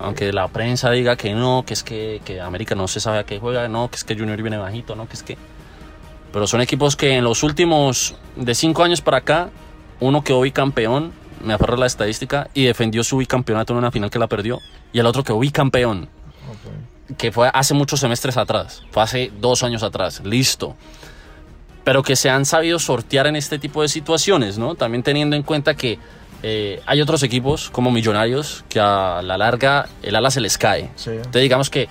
Aunque 0.00 0.32
la 0.32 0.48
prensa 0.48 0.90
diga 0.90 1.16
que 1.16 1.32
no, 1.32 1.62
que 1.64 1.74
es 1.74 1.84
que, 1.84 2.20
que 2.24 2.40
América 2.40 2.74
no 2.74 2.88
se 2.88 2.98
sabe 2.98 3.18
a 3.18 3.24
qué 3.24 3.38
juega, 3.38 3.68
no, 3.68 3.88
que 3.88 3.96
es 3.96 4.02
que 4.04 4.16
Junior 4.16 4.40
viene 4.42 4.56
bajito, 4.56 4.96
no, 4.96 5.06
que 5.08 5.14
es 5.14 5.22
que... 5.22 5.38
Pero 6.32 6.48
son 6.48 6.60
equipos 6.60 6.96
que 6.96 7.16
en 7.16 7.22
los 7.22 7.44
últimos 7.44 8.16
de 8.34 8.54
cinco 8.56 8.82
años 8.82 9.00
para 9.00 9.18
acá, 9.18 9.50
uno 10.00 10.24
quedó 10.24 10.40
bicampeón, 10.40 11.12
me 11.44 11.54
aferro 11.54 11.74
a 11.74 11.78
la 11.78 11.86
estadística, 11.86 12.50
y 12.52 12.64
defendió 12.64 13.04
su 13.04 13.18
bicampeonato 13.18 13.74
en 13.74 13.78
una 13.78 13.92
final 13.92 14.10
que 14.10 14.18
la 14.18 14.26
perdió, 14.26 14.58
y 14.92 14.98
el 14.98 15.06
otro 15.06 15.22
quedó 15.22 15.38
bicampeón. 15.38 16.08
Que 17.16 17.32
fue 17.32 17.50
hace 17.52 17.74
muchos 17.74 18.00
semestres 18.00 18.36
atrás, 18.36 18.82
fue 18.90 19.02
hace 19.02 19.32
dos 19.40 19.62
años 19.62 19.82
atrás, 19.82 20.22
listo. 20.24 20.76
Pero 21.84 22.02
que 22.02 22.16
se 22.16 22.28
han 22.30 22.44
sabido 22.44 22.78
sortear 22.78 23.26
en 23.28 23.36
este 23.36 23.58
tipo 23.58 23.82
de 23.82 23.88
situaciones, 23.88 24.58
¿no? 24.58 24.74
También 24.74 25.02
teniendo 25.02 25.36
en 25.36 25.44
cuenta 25.44 25.74
que 25.74 25.98
eh, 26.42 26.82
hay 26.84 27.00
otros 27.00 27.22
equipos 27.22 27.70
como 27.70 27.90
Millonarios 27.90 28.64
que 28.68 28.80
a 28.80 29.22
la 29.22 29.38
larga 29.38 29.88
el 30.02 30.16
ala 30.16 30.30
se 30.30 30.40
les 30.40 30.58
cae. 30.58 30.90
Sí. 30.96 31.10
Entonces 31.10 31.42
digamos 31.42 31.70
que 31.70 31.88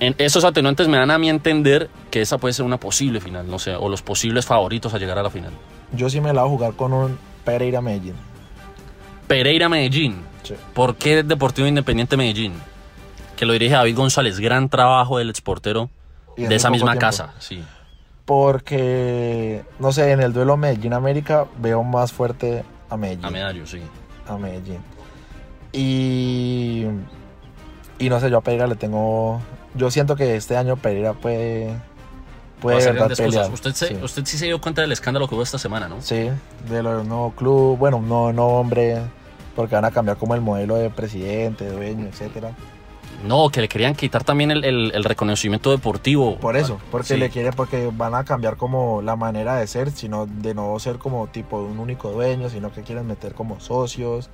en 0.00 0.14
esos 0.18 0.44
atenuantes 0.44 0.88
me 0.88 0.98
dan 0.98 1.10
a 1.10 1.18
mí 1.18 1.30
entender 1.30 1.88
que 2.10 2.20
esa 2.20 2.38
puede 2.38 2.52
ser 2.52 2.66
una 2.66 2.78
posible 2.78 3.20
final, 3.20 3.48
no 3.48 3.58
sé, 3.58 3.74
o 3.74 3.88
los 3.88 4.02
posibles 4.02 4.44
favoritos 4.44 4.92
a 4.92 4.98
llegar 4.98 5.18
a 5.18 5.22
la 5.22 5.30
final. 5.30 5.52
Yo 5.92 6.10
sí 6.10 6.20
me 6.20 6.32
la 6.32 6.42
voy 6.42 6.50
a 6.50 6.52
jugar 6.52 6.72
con 6.74 6.92
un 6.92 7.18
Pereira 7.44 7.80
Medellín. 7.80 8.14
Pereira 9.26 9.68
Medellín. 9.68 10.22
Sí. 10.42 10.54
¿Por 10.74 10.96
qué 10.96 11.22
Deportivo 11.22 11.66
Independiente 11.66 12.16
Medellín? 12.16 12.52
Que 13.36 13.46
lo 13.46 13.52
dirige 13.52 13.74
David 13.74 13.96
González, 13.96 14.38
gran 14.40 14.68
trabajo 14.68 15.18
del 15.18 15.30
exportero 15.30 15.90
de 16.36 16.54
esa 16.54 16.70
misma 16.70 16.92
tiempo. 16.92 17.00
casa, 17.00 17.34
sí. 17.38 17.62
Porque, 18.24 19.62
no 19.78 19.92
sé, 19.92 20.12
en 20.12 20.20
el 20.20 20.32
duelo 20.32 20.56
Medellín-América 20.56 21.46
veo 21.58 21.82
más 21.82 22.12
fuerte 22.12 22.64
a 22.88 22.96
Medellín. 22.96 23.24
A 23.26 23.30
Medallo, 23.30 23.66
sí. 23.66 23.80
a 24.26 24.36
Medellín. 24.38 24.78
Y, 25.72 26.84
y 27.98 28.08
no 28.08 28.20
sé, 28.20 28.30
yo 28.30 28.38
a 28.38 28.40
Pereira 28.40 28.66
le 28.66 28.76
tengo. 28.76 29.40
Yo 29.74 29.90
siento 29.90 30.14
que 30.16 30.36
este 30.36 30.56
año 30.56 30.76
Pereira 30.76 31.12
puede. 31.14 31.74
Puede 32.60 32.78
verdad 32.78 32.94
grandes 32.94 33.18
pelear. 33.20 33.50
cosas. 33.50 33.54
Usted, 33.54 33.72
se- 33.74 33.88
sí. 33.88 34.02
usted 34.02 34.24
sí 34.24 34.38
se 34.38 34.46
dio 34.46 34.60
cuenta 34.60 34.80
del 34.80 34.92
escándalo 34.92 35.28
que 35.28 35.34
hubo 35.34 35.42
esta 35.42 35.58
semana, 35.58 35.88
¿no? 35.88 36.00
Sí, 36.00 36.14
de 36.14 36.36
del 36.68 36.84
nuevo 36.84 37.32
club, 37.36 37.76
bueno, 37.76 37.98
un 37.98 38.08
nuevo 38.08 38.32
nombre, 38.32 39.02
porque 39.54 39.74
van 39.74 39.84
a 39.84 39.90
cambiar 39.90 40.16
como 40.16 40.34
el 40.34 40.40
modelo 40.40 40.76
de 40.76 40.88
presidente, 40.88 41.68
dueño, 41.68 42.06
etcétera. 42.06 42.52
No, 43.26 43.48
que 43.48 43.60
le 43.60 43.68
querían 43.68 43.94
quitar 43.94 44.22
también 44.24 44.50
el, 44.50 44.64
el- 44.64 44.92
el 44.94 45.04
reconocimiento 45.04 45.70
deportivo. 45.70 46.36
Por 46.36 46.56
eso, 46.56 46.78
porque 46.90 47.08
Sí. 47.14 47.16
le 47.16 47.30
quiere, 47.30 47.52
porque 47.52 47.90
van 47.92 48.14
a 48.14 48.24
cambiar 48.24 48.56
como 48.56 49.02
la 49.02 49.16
manera 49.16 49.56
de 49.56 49.66
ser, 49.66 49.90
sino 49.90 50.26
de 50.26 50.54
no 50.54 50.78
ser 50.78 50.98
como 50.98 51.26
tipo 51.28 51.58
un 51.58 51.78
único 51.78 52.10
dueño, 52.10 52.48
sino 52.50 52.70
que 52.72 52.82
quieren 52.82 53.06
meter 53.06 53.34
como 53.34 53.60
socios. 53.60 54.30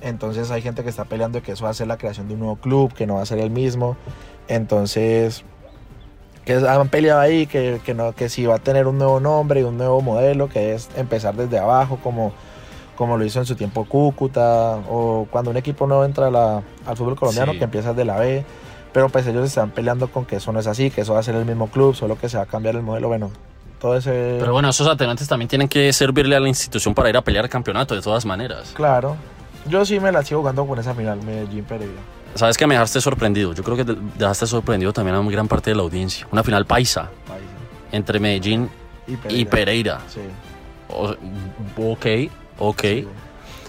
Entonces 0.00 0.50
hay 0.52 0.62
gente 0.62 0.84
que 0.84 0.90
está 0.90 1.04
peleando 1.06 1.42
que 1.42 1.52
eso 1.52 1.64
va 1.64 1.70
a 1.70 1.74
ser 1.74 1.88
la 1.88 1.96
creación 1.98 2.28
de 2.28 2.34
un 2.34 2.40
nuevo 2.40 2.56
club, 2.56 2.92
que 2.94 3.06
no 3.06 3.16
va 3.16 3.22
a 3.22 3.26
ser 3.26 3.38
el 3.40 3.50
mismo. 3.50 3.96
Entonces, 4.46 5.44
que 6.44 6.54
han 6.54 6.88
peleado 6.88 7.20
ahí, 7.20 7.46
que, 7.46 7.80
que, 7.84 7.94
no, 7.94 8.12
que 8.14 8.28
si 8.28 8.46
va 8.46 8.54
a 8.54 8.58
tener 8.58 8.86
un 8.86 8.96
nuevo 8.98 9.20
nombre 9.20 9.60
y 9.60 9.62
un 9.64 9.76
nuevo 9.76 10.00
modelo, 10.00 10.48
que 10.48 10.74
es 10.74 10.88
empezar 10.96 11.34
desde 11.34 11.58
abajo, 11.58 11.98
como, 12.02 12.32
como 12.98 13.16
lo 13.16 13.24
hizo 13.24 13.38
en 13.38 13.46
su 13.46 13.54
tiempo 13.54 13.84
Cúcuta, 13.84 14.76
o 14.90 15.26
cuando 15.30 15.52
un 15.52 15.56
equipo 15.56 15.86
nuevo 15.86 16.04
entra 16.04 16.26
a 16.26 16.30
la- 16.32 16.62
al 16.84 16.96
fútbol 16.96 17.14
colombiano, 17.14 17.52
Sí. 17.52 17.58
que 17.58 17.64
empieza 17.64 17.90
desde 17.90 18.04
la 18.04 18.18
B. 18.18 18.44
Pero 18.92 19.08
pues 19.08 19.24
ellos 19.26 19.46
están 19.46 19.70
peleando 19.70 20.08
con 20.08 20.24
que 20.24 20.36
eso 20.36 20.50
no 20.52 20.58
es 20.58 20.66
así, 20.66 20.90
que 20.90 21.02
eso 21.02 21.12
va 21.14 21.20
a 21.20 21.22
ser 21.22 21.36
el 21.36 21.44
mismo 21.44 21.68
club, 21.68 21.94
solo 21.94 22.18
que 22.18 22.28
se 22.28 22.36
va 22.38 22.42
a 22.42 22.46
cambiar 22.46 22.74
el 22.74 22.82
modelo. 22.82 23.06
Bueno, 23.06 23.30
todo 23.80 23.96
ese... 23.96 24.38
Pero 24.40 24.52
bueno, 24.52 24.70
esos 24.70 24.88
atenuantes 24.88 25.28
también 25.28 25.48
tienen 25.48 25.68
que 25.68 25.92
servirle 25.92 26.34
a 26.34 26.40
la 26.40 26.48
institución 26.48 26.92
para 26.94 27.08
ir 27.08 27.16
a 27.16 27.22
pelear 27.22 27.44
el 27.44 27.50
campeonato, 27.50 27.94
de 27.94 28.02
todas 28.02 28.24
maneras. 28.26 28.72
Claro. 28.74 29.14
Yo 29.68 29.84
sí 29.84 30.00
me 30.00 30.10
la 30.10 30.24
sigo 30.24 30.40
jugando 30.40 30.66
con 30.66 30.78
esa 30.80 30.92
final, 30.94 31.22
Medellín 31.22 31.64
Pereira. 31.64 32.00
Sabes 32.34 32.56
que 32.58 32.66
me 32.66 32.74
dejaste 32.74 33.00
sorprendido. 33.00 33.52
Yo 33.52 33.62
creo 33.62 33.76
que 33.76 33.84
te- 33.84 33.96
dejaste 34.18 34.46
sorprendido 34.48 34.92
también 34.92 35.14
a 35.14 35.20
una 35.20 35.30
gran 35.30 35.46
parte 35.46 35.70
de 35.70 35.76
la 35.76 35.82
audiencia. 35.82 36.26
Una 36.32 36.42
final 36.42 36.66
paisa 36.66 37.10
Paisa. 37.28 37.44
entre 37.92 38.18
Medellín 38.18 38.68
Y 39.06 39.16
Pereira. 39.16 39.40
y 39.40 39.44
Pereira. 39.44 40.00
Sí. 40.08 40.20
O- 40.88 41.92
ok, 41.92 42.06
ok. 42.58 42.80
sí. 42.82 43.06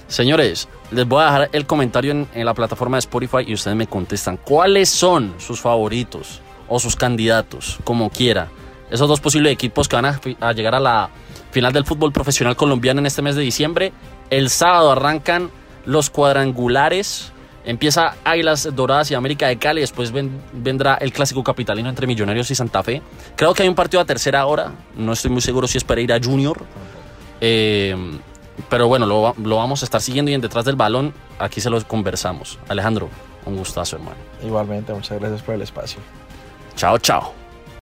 Señores, 0.08 0.68
les 0.92 1.08
voy 1.08 1.22
a 1.22 1.26
dejar 1.26 1.50
el 1.54 1.66
comentario 1.68 2.12
en, 2.12 2.28
en 2.34 2.46
la 2.46 2.56
plataforma 2.56 2.98
de 2.98 3.00
Spotify 3.00 3.44
y 3.46 3.54
ustedes 3.54 3.78
me 3.78 3.86
contestan 3.86 4.38
cuáles 4.38 4.90
son 4.90 5.36
sus 5.38 5.62
favoritos 5.62 6.42
o 6.68 6.80
sus 6.80 6.96
candidatos, 6.96 7.78
como 7.84 8.10
quiera. 8.10 8.48
Esos 8.90 9.08
dos 9.08 9.20
posibles 9.20 9.54
equipos 9.54 9.88
que 9.88 9.96
van 9.98 10.06
a, 10.42 10.52
llegar 10.54 10.74
a 10.74 10.80
la 10.80 11.10
final 11.52 11.72
del 11.74 11.86
fútbol 11.86 12.12
profesional 12.12 12.56
colombiano 12.56 13.00
en 13.00 13.06
este 13.06 13.22
mes 13.22 13.36
de 13.36 13.44
diciembre. 13.44 13.94
El 14.32 14.50
sábado 14.50 14.92
arrancan 14.92 15.52
los 15.86 16.10
cuadrangulares. 16.10 17.32
Empieza 17.66 18.16
Águilas 18.24 18.68
Doradas 18.76 19.12
y 19.12 19.14
América 19.14 19.48
de 19.48 19.58
Cali. 19.58 19.82
Después 19.82 20.12
ven- 20.12 20.42
vendrá 20.54 20.96
el 20.96 21.14
clásico 21.14 21.44
capitalino 21.44 21.88
entre 21.88 22.08
Millonarios 22.08 22.50
y 22.50 22.56
Santa 22.56 22.82
Fe. 22.82 23.04
Creo 23.36 23.54
que 23.54 23.62
hay 23.62 23.70
un 23.70 23.76
partido 23.76 24.02
a 24.02 24.06
tercera 24.06 24.44
hora. 24.48 24.72
No 24.96 25.14
estoy 25.14 25.30
muy 25.30 25.42
seguro 25.42 25.68
si 25.68 25.78
es 25.78 25.84
Pereira 25.84 26.20
Junior. 26.24 26.64
Eh, 27.42 27.96
pero 28.70 28.88
bueno, 28.88 29.06
lo, 29.06 29.34
lo 29.44 29.56
vamos 29.58 29.82
a 29.84 29.86
estar 29.86 30.02
siguiendo 30.02 30.32
y 30.32 30.34
en 30.34 30.42
detrás 30.42 30.66
del 30.66 30.76
balón, 30.76 31.14
aquí 31.40 31.62
se 31.62 31.70
los 31.70 31.86
conversamos. 31.86 32.60
Alejandro, 32.68 33.10
un 33.46 33.58
gustazo, 33.58 33.96
hermano. 33.96 34.18
Igualmente, 34.44 34.94
muchas 34.94 35.20
gracias 35.20 35.42
por 35.42 35.56
el 35.56 35.62
espacio. 35.62 36.00
Chao, 36.76 36.98
chao. 36.98 37.34